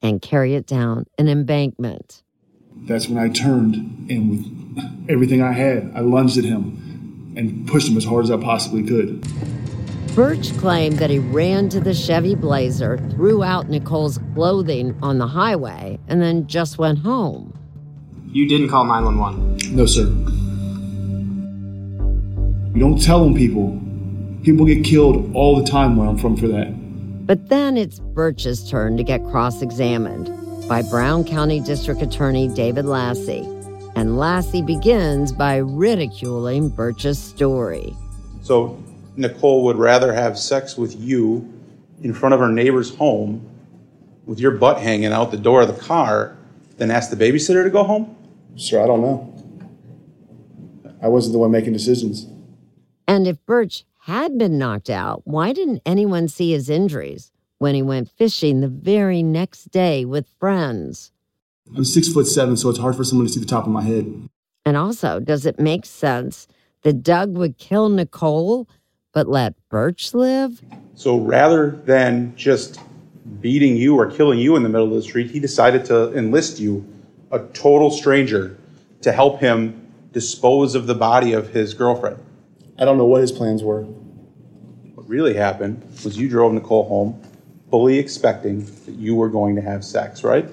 and 0.00 0.22
carry 0.22 0.54
it 0.54 0.64
down 0.64 1.06
an 1.18 1.28
embankment. 1.28 2.22
That's 2.86 3.08
when 3.08 3.18
I 3.18 3.30
turned 3.30 3.74
and 4.08 4.30
with 4.30 5.10
everything 5.10 5.42
I 5.42 5.54
had, 5.54 5.90
I 5.92 6.02
lunged 6.02 6.38
at 6.38 6.44
him 6.44 7.34
and 7.36 7.66
pushed 7.66 7.88
him 7.88 7.96
as 7.96 8.04
hard 8.04 8.26
as 8.26 8.30
I 8.30 8.36
possibly 8.36 8.84
could. 8.84 9.26
Burch 10.14 10.56
claimed 10.58 10.98
that 10.98 11.10
he 11.10 11.18
ran 11.18 11.68
to 11.70 11.80
the 11.80 11.94
Chevy 11.94 12.36
Blazer, 12.36 12.96
threw 13.10 13.42
out 13.42 13.68
Nicole's 13.68 14.20
clothing 14.34 14.96
on 15.02 15.18
the 15.18 15.26
highway, 15.26 15.98
and 16.06 16.22
then 16.22 16.46
just 16.46 16.78
went 16.78 17.00
home. 17.00 17.58
You 18.30 18.48
didn't 18.48 18.68
call 18.68 18.84
911? 18.84 19.74
No, 19.74 19.84
sir. 19.84 20.04
You 22.74 22.80
don't 22.80 23.02
tell 23.02 23.24
them 23.24 23.34
people. 23.34 23.80
People 24.42 24.66
get 24.66 24.84
killed 24.84 25.34
all 25.34 25.60
the 25.60 25.68
time 25.68 25.96
where 25.96 26.08
I'm 26.08 26.18
from 26.18 26.36
for 26.36 26.48
that. 26.48 27.26
But 27.26 27.48
then 27.48 27.76
it's 27.76 27.98
Burch's 27.98 28.68
turn 28.70 28.96
to 28.96 29.02
get 29.02 29.24
cross 29.26 29.62
examined 29.62 30.30
by 30.68 30.82
Brown 30.82 31.24
County 31.24 31.60
District 31.60 32.00
Attorney 32.02 32.48
David 32.48 32.84
Lasee. 32.84 33.44
And 33.96 34.18
Lasee 34.18 34.62
begins 34.62 35.32
by 35.32 35.56
ridiculing 35.56 36.68
Burch's 36.68 37.18
story. 37.18 37.94
So 38.42 38.82
Nicole 39.16 39.64
would 39.64 39.76
rather 39.76 40.12
have 40.12 40.38
sex 40.38 40.76
with 40.76 40.94
you 40.98 41.52
in 42.02 42.14
front 42.14 42.34
of 42.34 42.40
her 42.40 42.48
neighbor's 42.48 42.94
home 42.94 43.48
with 44.24 44.38
your 44.38 44.52
butt 44.52 44.78
hanging 44.78 45.12
out 45.12 45.30
the 45.30 45.36
door 45.36 45.62
of 45.62 45.68
the 45.68 45.82
car 45.82 46.36
than 46.76 46.90
ask 46.90 47.10
the 47.10 47.16
babysitter 47.16 47.64
to 47.64 47.70
go 47.70 47.82
home? 47.82 48.14
Sir, 48.56 48.82
I 48.82 48.86
don't 48.86 49.00
know. 49.00 49.34
I 51.02 51.08
wasn't 51.08 51.32
the 51.32 51.38
one 51.38 51.50
making 51.50 51.72
decisions. 51.72 52.26
And 53.08 53.26
if 53.26 53.44
Burch 53.46 53.84
had 54.00 54.36
been 54.36 54.58
knocked 54.58 54.90
out, 54.90 55.22
why 55.24 55.54
didn't 55.54 55.80
anyone 55.86 56.28
see 56.28 56.52
his 56.52 56.68
injuries 56.68 57.32
when 57.56 57.74
he 57.74 57.80
went 57.80 58.10
fishing 58.10 58.60
the 58.60 58.68
very 58.68 59.22
next 59.22 59.70
day 59.70 60.04
with 60.04 60.28
friends? 60.38 61.10
I'm 61.74 61.86
six 61.86 62.12
foot 62.12 62.26
seven, 62.26 62.58
so 62.58 62.68
it's 62.68 62.78
hard 62.78 62.96
for 62.96 63.04
someone 63.04 63.26
to 63.26 63.32
see 63.32 63.40
the 63.40 63.46
top 63.46 63.64
of 63.64 63.72
my 63.72 63.82
head. 63.82 64.28
And 64.66 64.76
also, 64.76 65.20
does 65.20 65.46
it 65.46 65.58
make 65.58 65.86
sense 65.86 66.48
that 66.82 67.02
Doug 67.02 67.34
would 67.34 67.56
kill 67.56 67.88
Nicole 67.88 68.68
but 69.12 69.26
let 69.26 69.54
Burch 69.70 70.12
live? 70.12 70.60
So 70.94 71.18
rather 71.18 71.70
than 71.70 72.36
just 72.36 72.78
beating 73.40 73.76
you 73.76 73.98
or 73.98 74.10
killing 74.10 74.38
you 74.38 74.54
in 74.54 74.62
the 74.62 74.68
middle 74.68 74.86
of 74.86 74.92
the 74.92 75.02
street, 75.02 75.30
he 75.30 75.40
decided 75.40 75.86
to 75.86 76.12
enlist 76.14 76.60
you, 76.60 76.86
a 77.30 77.38
total 77.38 77.90
stranger, 77.90 78.58
to 79.00 79.12
help 79.12 79.40
him 79.40 79.86
dispose 80.12 80.74
of 80.74 80.86
the 80.86 80.94
body 80.94 81.32
of 81.32 81.48
his 81.48 81.72
girlfriend. 81.72 82.22
I 82.78 82.84
don't 82.84 82.96
know 82.96 83.06
what 83.06 83.20
his 83.20 83.32
plans 83.32 83.64
were. 83.64 83.82
What 83.82 85.08
really 85.08 85.34
happened 85.34 85.82
was 86.04 86.16
you 86.16 86.28
drove 86.28 86.52
Nicole 86.52 86.88
home 86.88 87.20
fully 87.70 87.98
expecting 87.98 88.64
that 88.86 88.94
you 88.94 89.16
were 89.16 89.28
going 89.28 89.56
to 89.56 89.62
have 89.62 89.84
sex, 89.84 90.22
right? 90.22 90.48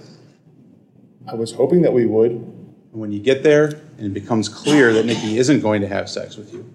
I 1.27 1.35
was 1.35 1.51
hoping 1.51 1.81
that 1.83 1.93
we 1.93 2.05
would. 2.05 2.31
And 2.31 2.65
when 2.91 3.11
you 3.11 3.19
get 3.19 3.43
there 3.43 3.65
and 3.97 4.07
it 4.07 4.13
becomes 4.13 4.49
clear 4.49 4.91
that 4.93 5.05
Nikki 5.05 5.37
isn't 5.37 5.61
going 5.61 5.81
to 5.81 5.87
have 5.87 6.09
sex 6.09 6.35
with 6.35 6.51
you, 6.51 6.67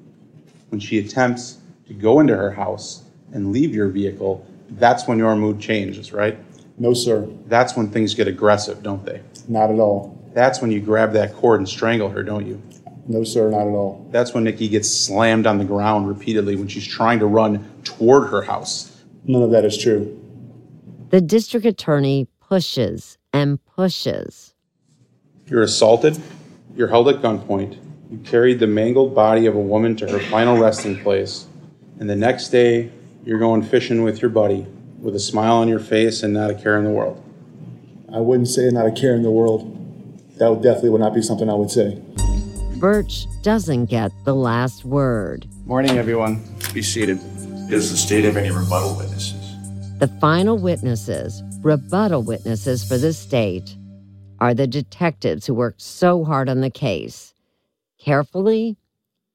when 0.69 0.81
she 0.81 0.99
attempts 0.99 1.59
to 1.89 1.95
go 1.95 2.21
into 2.21 2.37
her 2.37 2.53
house 2.53 3.03
and 3.33 3.53
leave 3.53 3.75
your 3.75 3.89
vehicle, 3.89 4.47
that's 4.71 5.09
when 5.09 5.19
your 5.19 5.35
mood 5.35 5.61
changes, 5.61 6.13
right? 6.13 6.39
No, 6.79 6.95
sir. 6.95 7.29
That's 7.47 7.77
when 7.77 7.91
things 7.91 8.15
get 8.15 8.29
aggressive, 8.29 8.83
don't 8.85 9.05
they? 9.05 9.21
Not 9.49 9.71
at 9.71 9.81
all. 9.81 10.17
That's 10.33 10.61
when 10.61 10.71
you 10.71 10.81
grab 10.81 11.13
that 11.15 11.35
cord 11.35 11.59
and 11.59 11.69
strangle 11.69 12.09
her, 12.09 12.23
don't 12.23 12.47
you? 12.47 12.63
No, 13.11 13.25
sir, 13.25 13.51
not 13.51 13.63
at 13.63 13.75
all. 13.75 14.09
That's 14.13 14.33
when 14.33 14.45
Nikki 14.45 14.69
gets 14.69 14.89
slammed 14.89 15.45
on 15.45 15.59
the 15.59 15.65
ground 15.65 16.07
repeatedly 16.07 16.55
when 16.55 16.69
she's 16.69 16.87
trying 16.87 17.19
to 17.19 17.27
run 17.27 17.69
toward 17.83 18.31
her 18.31 18.43
house. 18.43 19.03
None 19.25 19.43
of 19.43 19.51
that 19.51 19.65
is 19.65 19.77
true. 19.77 20.17
The 21.09 21.21
district 21.21 21.67
attorney 21.67 22.29
pushes 22.39 23.19
and 23.33 23.59
pushes. 23.65 24.55
You're 25.47 25.63
assaulted, 25.63 26.21
you're 26.77 26.87
held 26.87 27.09
at 27.09 27.17
gunpoint, 27.17 27.79
you 28.13 28.19
carried 28.19 28.61
the 28.61 28.69
mangled 28.69 29.13
body 29.13 29.47
of 29.47 29.57
a 29.57 29.61
woman 29.61 29.97
to 29.97 30.09
her 30.09 30.21
final 30.21 30.57
resting 30.57 30.97
place, 31.01 31.49
and 31.99 32.09
the 32.09 32.15
next 32.15 32.51
day 32.51 32.93
you're 33.25 33.41
going 33.41 33.65
fishing 33.65 34.05
with 34.05 34.23
your 34.23 34.31
buddy 34.31 34.69
with 35.01 35.17
a 35.17 35.21
smile 35.21 35.57
on 35.57 35.67
your 35.67 35.81
face 35.81 36.23
and 36.23 36.33
not 36.33 36.49
a 36.49 36.55
care 36.55 36.79
in 36.79 36.85
the 36.85 36.91
world. 36.91 37.21
I 38.15 38.21
wouldn't 38.21 38.47
say 38.47 38.71
not 38.71 38.87
a 38.87 38.93
care 38.93 39.17
in 39.17 39.25
the 39.25 39.33
world. 39.33 39.77
That 40.39 40.49
would 40.49 40.63
definitely 40.63 40.91
would 40.91 41.01
not 41.01 41.13
be 41.13 41.23
something 41.23 41.51
I 41.51 41.55
would 41.55 41.73
say. 41.73 42.01
Burch 42.81 43.27
doesn't 43.43 43.91
get 43.91 44.11
the 44.25 44.35
last 44.35 44.87
word. 44.87 45.47
Morning, 45.67 45.99
everyone. 45.99 46.43
Be 46.73 46.81
seated. 46.81 47.19
Does 47.69 47.91
the 47.91 47.97
state 47.99 48.25
have 48.25 48.39
any 48.39 48.51
rebuttal 48.51 48.97
witnesses? 48.97 49.55
The 49.99 50.09
final 50.19 50.57
witnesses, 50.57 51.43
rebuttal 51.61 52.23
witnesses 52.23 52.83
for 52.83 52.97
the 52.97 53.13
state, 53.13 53.77
are 54.39 54.55
the 54.55 54.67
detectives 54.67 55.45
who 55.45 55.53
worked 55.53 55.83
so 55.83 56.25
hard 56.25 56.49
on 56.49 56.63
the 56.63 56.71
case. 56.71 57.35
Carefully, 57.99 58.79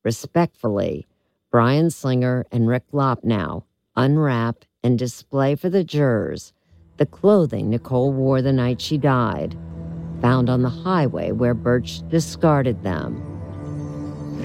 respectfully, 0.03 1.05
Brian 1.51 1.91
Slinger 1.91 2.47
and 2.51 2.67
Rick 2.67 2.85
Loppnow 2.91 3.63
unwrap 3.95 4.65
and 4.83 4.97
display 4.97 5.53
for 5.53 5.69
the 5.69 5.83
jurors 5.83 6.51
the 6.97 7.05
clothing 7.05 7.69
Nicole 7.69 8.11
wore 8.11 8.41
the 8.41 8.53
night 8.53 8.81
she 8.81 8.97
died, 8.97 9.55
found 10.19 10.49
on 10.49 10.63
the 10.63 10.69
highway 10.69 11.31
where 11.31 11.53
Burch 11.53 12.01
discarded 12.09 12.81
them. 12.81 13.34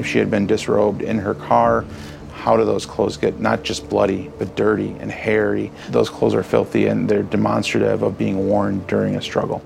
If 0.00 0.06
she 0.06 0.18
had 0.18 0.30
been 0.30 0.46
disrobed 0.46 1.02
in 1.02 1.18
her 1.18 1.34
car, 1.34 1.84
how 2.32 2.56
do 2.56 2.64
those 2.64 2.86
clothes 2.86 3.18
get 3.18 3.38
not 3.38 3.62
just 3.62 3.86
bloody, 3.90 4.30
but 4.38 4.56
dirty 4.56 4.96
and 4.98 5.10
hairy? 5.10 5.70
Those 5.90 6.08
clothes 6.08 6.32
are 6.32 6.42
filthy 6.42 6.86
and 6.86 7.06
they're 7.06 7.22
demonstrative 7.22 8.02
of 8.02 8.16
being 8.16 8.48
worn 8.48 8.82
during 8.86 9.16
a 9.16 9.20
struggle. 9.20 9.62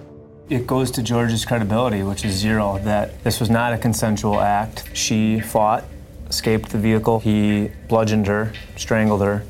It 0.48 0.66
goes 0.66 0.90
to 0.90 1.04
George's 1.04 1.44
credibility, 1.44 2.02
which 2.02 2.24
is 2.24 2.34
zero, 2.34 2.80
that 2.80 3.22
this 3.22 3.38
was 3.38 3.48
not 3.48 3.74
a 3.74 3.78
consensual 3.78 4.40
act. 4.40 4.90
She 4.92 5.38
fought, 5.38 5.84
escaped 6.28 6.70
the 6.70 6.78
vehicle. 6.78 7.20
He 7.20 7.70
bludgeoned 7.86 8.26
her, 8.26 8.52
strangled 8.74 9.22
her, 9.22 9.44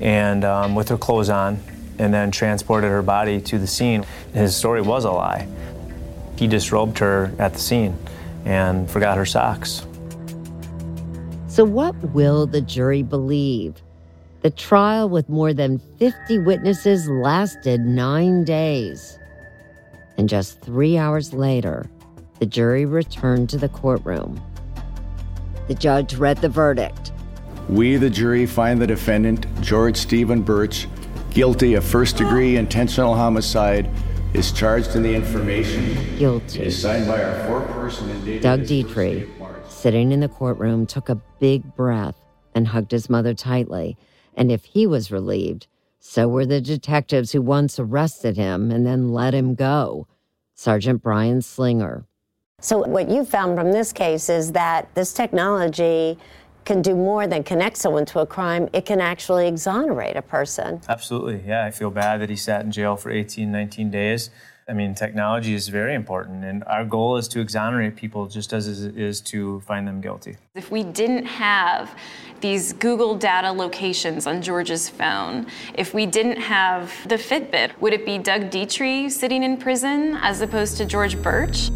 and 0.00 0.46
um, 0.46 0.74
with 0.74 0.88
her 0.88 0.96
clothes 0.96 1.28
on, 1.28 1.62
and 1.98 2.14
then 2.14 2.30
transported 2.30 2.88
her 2.88 3.02
body 3.02 3.38
to 3.42 3.58
the 3.58 3.66
scene. 3.66 4.06
His 4.32 4.56
story 4.56 4.80
was 4.80 5.04
a 5.04 5.10
lie. 5.10 5.46
He 6.36 6.46
disrobed 6.46 7.00
her 7.00 7.34
at 7.38 7.52
the 7.52 7.60
scene 7.60 7.98
and 8.46 8.90
forgot 8.90 9.18
her 9.18 9.26
socks. 9.26 9.86
So, 11.52 11.64
what 11.64 11.94
will 12.14 12.46
the 12.46 12.62
jury 12.62 13.02
believe? 13.02 13.82
The 14.40 14.48
trial 14.48 15.10
with 15.10 15.28
more 15.28 15.52
than 15.52 15.82
50 15.98 16.38
witnesses 16.38 17.10
lasted 17.10 17.82
nine 17.82 18.42
days. 18.44 19.18
And 20.16 20.30
just 20.30 20.62
three 20.62 20.96
hours 20.96 21.34
later, 21.34 21.90
the 22.38 22.46
jury 22.46 22.86
returned 22.86 23.50
to 23.50 23.58
the 23.58 23.68
courtroom. 23.68 24.40
The 25.68 25.74
judge 25.74 26.14
read 26.14 26.38
the 26.38 26.48
verdict. 26.48 27.12
We, 27.68 27.96
the 27.96 28.08
jury, 28.08 28.46
find 28.46 28.80
the 28.80 28.86
defendant, 28.86 29.44
George 29.60 29.98
Steven 29.98 30.40
Burch, 30.40 30.88
guilty 31.32 31.74
of 31.74 31.84
first 31.84 32.16
degree 32.16 32.56
intentional 32.56 33.14
homicide, 33.14 33.90
is 34.32 34.52
charged 34.52 34.96
in 34.96 35.02
the 35.02 35.14
information. 35.14 36.16
Guilty. 36.16 36.60
It 36.60 36.68
is 36.68 36.80
signed 36.80 37.06
by 37.06 37.22
our 37.22 37.46
four 37.46 37.60
person 37.74 38.08
dated 38.24 38.40
Doug 38.40 38.60
Detrie, 38.62 39.28
sitting 39.82 40.12
in 40.12 40.20
the 40.20 40.28
courtroom, 40.28 40.86
took 40.86 41.08
a 41.08 41.20
big 41.40 41.74
breath 41.74 42.14
and 42.54 42.68
hugged 42.68 42.92
his 42.92 43.10
mother 43.10 43.34
tightly. 43.34 43.96
And 44.36 44.52
if 44.52 44.64
he 44.64 44.86
was 44.86 45.10
relieved, 45.10 45.66
so 45.98 46.28
were 46.28 46.46
the 46.46 46.60
detectives 46.60 47.32
who 47.32 47.42
once 47.42 47.80
arrested 47.80 48.36
him 48.36 48.70
and 48.70 48.86
then 48.86 49.08
let 49.08 49.34
him 49.34 49.56
go. 49.56 50.06
Sergeant 50.54 51.02
Brian 51.02 51.42
Slinger. 51.42 52.06
So, 52.60 52.86
what 52.86 53.10
you 53.10 53.24
found 53.24 53.58
from 53.58 53.72
this 53.72 53.92
case 53.92 54.28
is 54.28 54.52
that 54.52 54.94
this 54.94 55.12
technology 55.12 56.16
can 56.64 56.80
do 56.80 56.94
more 56.94 57.26
than 57.26 57.42
connect 57.42 57.76
someone 57.76 58.04
to 58.06 58.20
a 58.20 58.26
crime, 58.26 58.68
it 58.72 58.86
can 58.86 59.00
actually 59.00 59.48
exonerate 59.48 60.14
a 60.14 60.22
person. 60.22 60.80
Absolutely, 60.88 61.42
yeah. 61.44 61.64
I 61.64 61.72
feel 61.72 61.90
bad 61.90 62.20
that 62.20 62.30
he 62.30 62.36
sat 62.36 62.64
in 62.64 62.70
jail 62.70 62.94
for 62.94 63.10
18, 63.10 63.50
19 63.50 63.90
days. 63.90 64.30
I 64.68 64.74
mean, 64.74 64.94
technology 64.94 65.54
is 65.54 65.68
very 65.68 65.94
important, 65.94 66.44
and 66.44 66.62
our 66.64 66.84
goal 66.84 67.16
is 67.16 67.26
to 67.28 67.40
exonerate 67.40 67.96
people 67.96 68.28
just 68.28 68.52
as 68.52 68.84
it 68.84 68.96
is 68.96 69.20
to 69.22 69.60
find 69.60 69.88
them 69.88 70.00
guilty. 70.00 70.36
If 70.54 70.70
we 70.70 70.84
didn't 70.84 71.26
have 71.26 71.96
these 72.40 72.72
Google 72.72 73.16
data 73.16 73.50
locations 73.50 74.26
on 74.26 74.40
George's 74.40 74.88
phone, 74.88 75.46
if 75.74 75.94
we 75.94 76.06
didn't 76.06 76.38
have 76.38 76.92
the 77.08 77.16
Fitbit, 77.16 77.72
would 77.80 77.92
it 77.92 78.06
be 78.06 78.18
Doug 78.18 78.50
Detrie 78.50 79.10
sitting 79.10 79.42
in 79.42 79.56
prison 79.56 80.16
as 80.22 80.40
opposed 80.40 80.76
to 80.76 80.84
George 80.84 81.20
Burch? 81.22 81.70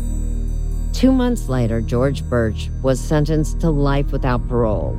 Two 0.92 1.10
months 1.10 1.48
later, 1.48 1.80
George 1.80 2.22
Burch 2.24 2.70
was 2.82 3.00
sentenced 3.00 3.60
to 3.60 3.70
life 3.70 4.12
without 4.12 4.46
parole. 4.48 4.98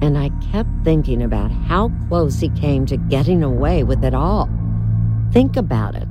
And 0.00 0.16
I 0.16 0.30
kept 0.52 0.70
thinking 0.84 1.22
about 1.22 1.50
how 1.50 1.90
close 2.08 2.40
he 2.40 2.48
came 2.50 2.86
to 2.86 2.96
getting 2.96 3.42
away 3.42 3.84
with 3.84 4.04
it 4.04 4.14
all. 4.14 4.48
Think 5.32 5.56
about 5.56 5.94
it. 5.94 6.08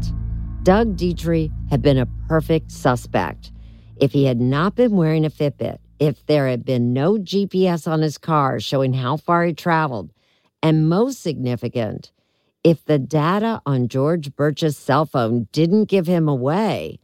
Doug 0.68 0.98
Detrie 0.98 1.50
had 1.70 1.82
been 1.82 1.98
a 1.98 2.10
perfect 2.28 2.74
suspect. 2.74 3.54
If 4.02 4.12
he 4.12 4.26
had 4.26 4.42
not 4.42 4.76
been 4.76 4.98
wearing 4.98 5.24
a 5.24 5.30
Fitbit, 5.30 5.78
if 5.98 6.26
there 6.26 6.46
had 6.50 6.66
been 6.66 6.92
no 6.92 7.14
GPS 7.14 7.90
on 7.90 8.02
his 8.02 8.18
car 8.18 8.60
showing 8.60 8.92
how 8.92 9.16
far 9.16 9.46
he 9.46 9.54
traveled, 9.54 10.12
and 10.62 10.90
most 10.90 11.24
significant, 11.24 12.12
if 12.66 12.84
the 12.84 13.00
data 13.00 13.62
on 13.66 13.88
George 13.88 14.36
Burch's 14.36 14.78
cell 14.78 15.06
phone 15.06 15.48
didn't 15.54 15.86
give 15.86 16.06
him 16.06 16.28
away, 16.28 17.00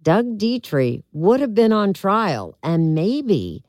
Doug 0.00 0.38
Detrie 0.38 1.02
would 1.12 1.40
have 1.40 1.52
been 1.52 1.74
on 1.74 1.92
trial 1.92 2.56
and 2.62 2.94
maybe 2.94 3.62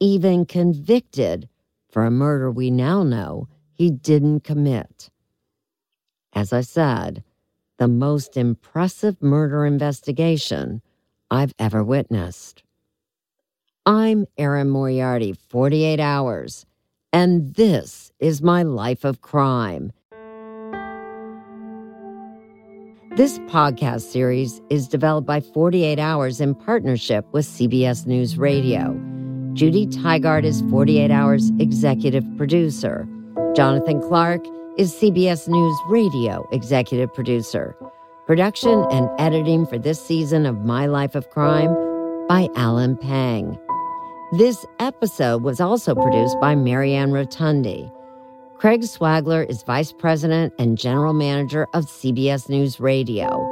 even 0.00 0.44
convicted 0.44 1.48
for 1.88 2.04
a 2.04 2.10
murder 2.10 2.50
we 2.50 2.68
now 2.68 3.04
know 3.04 3.46
he 3.72 3.92
didn't 3.92 4.40
commit. 4.40 5.08
As 6.32 6.52
I 6.52 6.62
said, 6.62 7.22
the 7.82 7.88
most 7.88 8.36
impressive 8.36 9.20
murder 9.20 9.66
investigation 9.66 10.80
I've 11.32 11.52
ever 11.58 11.82
witnessed. 11.82 12.62
I'm 13.84 14.24
Erin 14.38 14.70
Moriarty, 14.70 15.32
48 15.32 15.98
Hours, 15.98 16.64
and 17.12 17.56
this 17.56 18.12
is 18.20 18.40
my 18.40 18.62
life 18.62 19.02
of 19.02 19.20
crime. 19.20 19.90
This 23.16 23.40
podcast 23.50 24.02
series 24.02 24.62
is 24.70 24.86
developed 24.86 25.26
by 25.26 25.40
48 25.40 25.98
Hours 25.98 26.40
in 26.40 26.54
partnership 26.54 27.26
with 27.32 27.44
CBS 27.44 28.06
News 28.06 28.38
Radio. 28.38 28.96
Judy 29.54 29.88
Tygard 29.88 30.44
is 30.44 30.62
48 30.70 31.10
Hours 31.10 31.50
executive 31.58 32.24
producer. 32.36 33.08
Jonathan 33.56 34.00
Clark 34.00 34.46
is 34.78 34.94
CBS 34.94 35.48
News 35.48 35.78
Radio 35.88 36.48
executive 36.50 37.12
producer. 37.12 37.76
Production 38.26 38.86
and 38.90 39.08
editing 39.20 39.66
for 39.66 39.78
this 39.78 40.00
season 40.00 40.46
of 40.46 40.64
My 40.64 40.86
Life 40.86 41.14
of 41.14 41.28
Crime 41.28 41.74
by 42.26 42.48
Alan 42.56 42.96
Pang. 42.96 43.58
This 44.32 44.64
episode 44.78 45.42
was 45.42 45.60
also 45.60 45.94
produced 45.94 46.40
by 46.40 46.54
Marianne 46.54 47.10
Rotundi. 47.10 47.92
Craig 48.56 48.80
Swagler 48.82 49.46
is 49.46 49.62
Vice 49.62 49.92
President 49.92 50.54
and 50.58 50.78
General 50.78 51.12
Manager 51.12 51.66
of 51.74 51.84
CBS 51.84 52.48
News 52.48 52.80
Radio. 52.80 53.46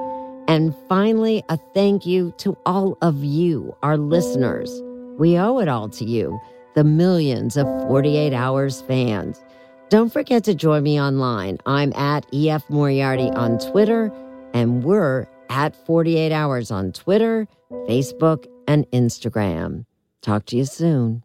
And 0.48 0.74
finally, 0.88 1.44
a 1.50 1.58
thank 1.74 2.06
you 2.06 2.32
to 2.38 2.56
all 2.64 2.96
of 3.02 3.22
you, 3.22 3.76
our 3.82 3.98
listeners. 3.98 4.70
We 5.18 5.36
owe 5.36 5.58
it 5.58 5.68
all 5.68 5.90
to 5.90 6.04
you, 6.06 6.40
the 6.74 6.84
millions 6.84 7.58
of 7.58 7.66
48 7.88 8.32
Hours 8.32 8.80
fans. 8.82 9.42
Don't 9.90 10.12
forget 10.12 10.44
to 10.44 10.54
join 10.54 10.84
me 10.84 11.00
online. 11.00 11.58
I'm 11.66 11.92
at 11.94 12.24
EF 12.32 12.62
Moriarty 12.70 13.28
on 13.30 13.58
Twitter, 13.58 14.12
and 14.54 14.84
we're 14.84 15.26
at 15.48 15.74
48 15.84 16.30
Hours 16.30 16.70
on 16.70 16.92
Twitter, 16.92 17.48
Facebook, 17.88 18.46
and 18.68 18.88
Instagram. 18.92 19.84
Talk 20.22 20.46
to 20.46 20.56
you 20.56 20.64
soon. 20.64 21.24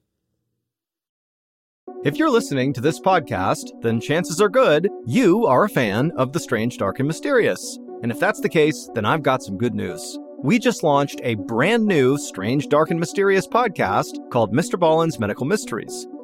If 2.03 2.17
you're 2.17 2.31
listening 2.31 2.73
to 2.73 2.81
this 2.81 2.99
podcast, 2.99 3.69
then 3.83 4.01
chances 4.01 4.41
are 4.41 4.49
good 4.49 4.89
you 5.05 5.45
are 5.45 5.65
a 5.65 5.69
fan 5.69 6.11
of 6.17 6.33
the 6.33 6.39
strange, 6.39 6.79
dark, 6.79 6.97
and 6.97 7.07
mysterious. 7.07 7.77
And 8.01 8.11
if 8.11 8.19
that's 8.19 8.41
the 8.41 8.49
case, 8.49 8.89
then 8.95 9.05
I've 9.05 9.21
got 9.21 9.43
some 9.43 9.59
good 9.59 9.75
news. 9.75 10.17
We 10.39 10.57
just 10.57 10.81
launched 10.81 11.21
a 11.21 11.35
brand 11.35 11.85
new 11.85 12.17
Strange, 12.17 12.67
Dark, 12.69 12.89
and 12.89 12.99
Mysterious 12.99 13.47
podcast 13.47 14.17
called 14.31 14.53
Mr. 14.53 14.79
Ballen's 14.79 15.19
Medical 15.19 15.45
Mysteries. 15.45 16.07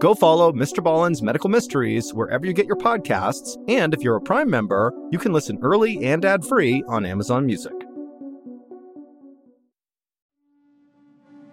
Go 0.00 0.14
follow 0.14 0.50
Mr. 0.50 0.82
Ballen's 0.82 1.20
Medical 1.20 1.50
Mysteries 1.50 2.14
wherever 2.14 2.46
you 2.46 2.54
get 2.54 2.64
your 2.64 2.78
podcasts, 2.78 3.58
and 3.68 3.92
if 3.92 4.00
you're 4.00 4.16
a 4.16 4.20
Prime 4.20 4.48
member, 4.48 4.94
you 5.10 5.18
can 5.18 5.30
listen 5.30 5.58
early 5.60 6.02
and 6.06 6.24
ad 6.24 6.42
free 6.42 6.82
on 6.88 7.04
Amazon 7.04 7.44
Music. 7.44 7.74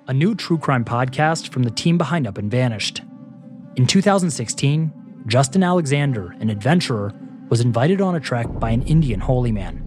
A 0.07 0.13
new 0.13 0.33
true 0.33 0.57
crime 0.57 0.85
podcast 0.85 1.49
from 1.49 1.63
the 1.63 1.71
team 1.71 1.97
behind 1.97 2.25
Up 2.25 2.37
and 2.37 2.49
Vanished. 2.49 3.01
In 3.75 3.85
2016, 3.85 4.93
Justin 5.27 5.61
Alexander, 5.61 6.33
an 6.39 6.49
adventurer, 6.49 7.13
was 7.49 7.59
invited 7.59 7.99
on 7.99 8.15
a 8.15 8.21
trek 8.21 8.47
by 8.61 8.69
an 8.69 8.83
Indian 8.83 9.19
holy 9.19 9.51
man. 9.51 9.83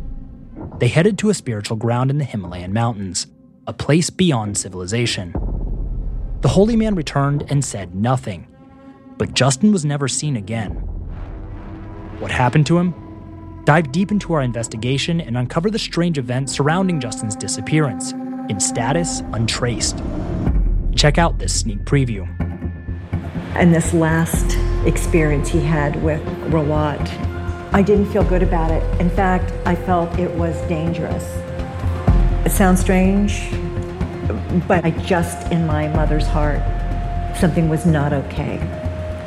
They 0.81 0.89
headed 0.89 1.17
to 1.21 1.31
a 1.31 1.35
spiritual 1.35 1.79
ground 1.79 2.11
in 2.11 2.19
the 2.19 2.25
Himalayan 2.27 2.75
mountains, 2.75 3.27
a 3.67 3.73
place 3.73 4.11
beyond 4.11 4.59
civilization. 4.59 5.33
The 6.43 6.49
holy 6.49 6.77
man 6.77 6.95
returned 6.95 7.47
and 7.51 7.65
said 7.65 7.95
nothing, 7.95 8.47
but 9.21 9.35
Justin 9.35 9.71
was 9.71 9.85
never 9.85 10.09
seen 10.09 10.37
again. 10.37 10.71
What 12.21 12.31
happened 12.31 12.67
to 12.69 12.79
him? 12.79 12.95
Dive 13.67 13.93
deep 13.93 14.11
into 14.11 14.33
our 14.33 14.41
investigation 14.41 15.21
and 15.21 15.37
uncover 15.37 15.71
the 15.71 15.79
strange 15.79 16.17
events 16.17 16.55
surrounding 16.55 17.01
Justin's 17.01 17.37
disappearance 17.37 18.13
in 18.49 18.59
status 18.59 19.21
untraced. 19.35 20.03
Check 20.97 21.19
out 21.19 21.39
this 21.39 21.61
sneak 21.61 21.81
preview. 21.81 22.27
And 23.57 23.75
this 23.75 23.93
last 23.93 24.57
experience 24.87 25.51
he 25.51 25.61
had 25.61 26.03
with 26.03 26.23
Rawat, 26.51 27.07
I 27.75 27.83
didn't 27.83 28.11
feel 28.11 28.25
good 28.25 28.43
about 28.43 28.71
it. 28.71 28.83
In 29.03 29.11
fact, 29.11 29.53
I 29.67 29.75
felt 29.75 30.19
it 30.19 30.31
was 30.31 30.59
dangerous. 30.63 31.25
It 32.47 32.53
sounds 32.53 32.81
strange, 32.81 33.51
but 34.67 34.83
I 34.83 34.93
just, 35.05 35.53
in 35.53 35.67
my 35.67 35.89
mother's 35.89 36.27
heart, 36.27 36.63
something 37.37 37.69
was 37.69 37.85
not 37.85 38.15
okay. 38.15 38.80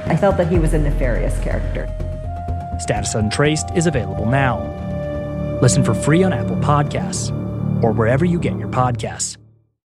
I 0.05 0.15
felt 0.15 0.37
that 0.37 0.47
he 0.47 0.59
was 0.59 0.73
a 0.73 0.79
nefarious 0.79 1.37
character. 1.39 1.87
Status 2.79 3.15
Untraced 3.15 3.71
is 3.75 3.87
available 3.87 4.25
now. 4.25 4.59
Listen 5.61 5.83
for 5.83 5.93
free 5.93 6.23
on 6.23 6.33
Apple 6.33 6.57
Podcasts 6.57 7.31
or 7.83 7.91
wherever 7.91 8.25
you 8.25 8.39
get 8.39 8.57
your 8.57 8.69
podcasts. 8.69 9.37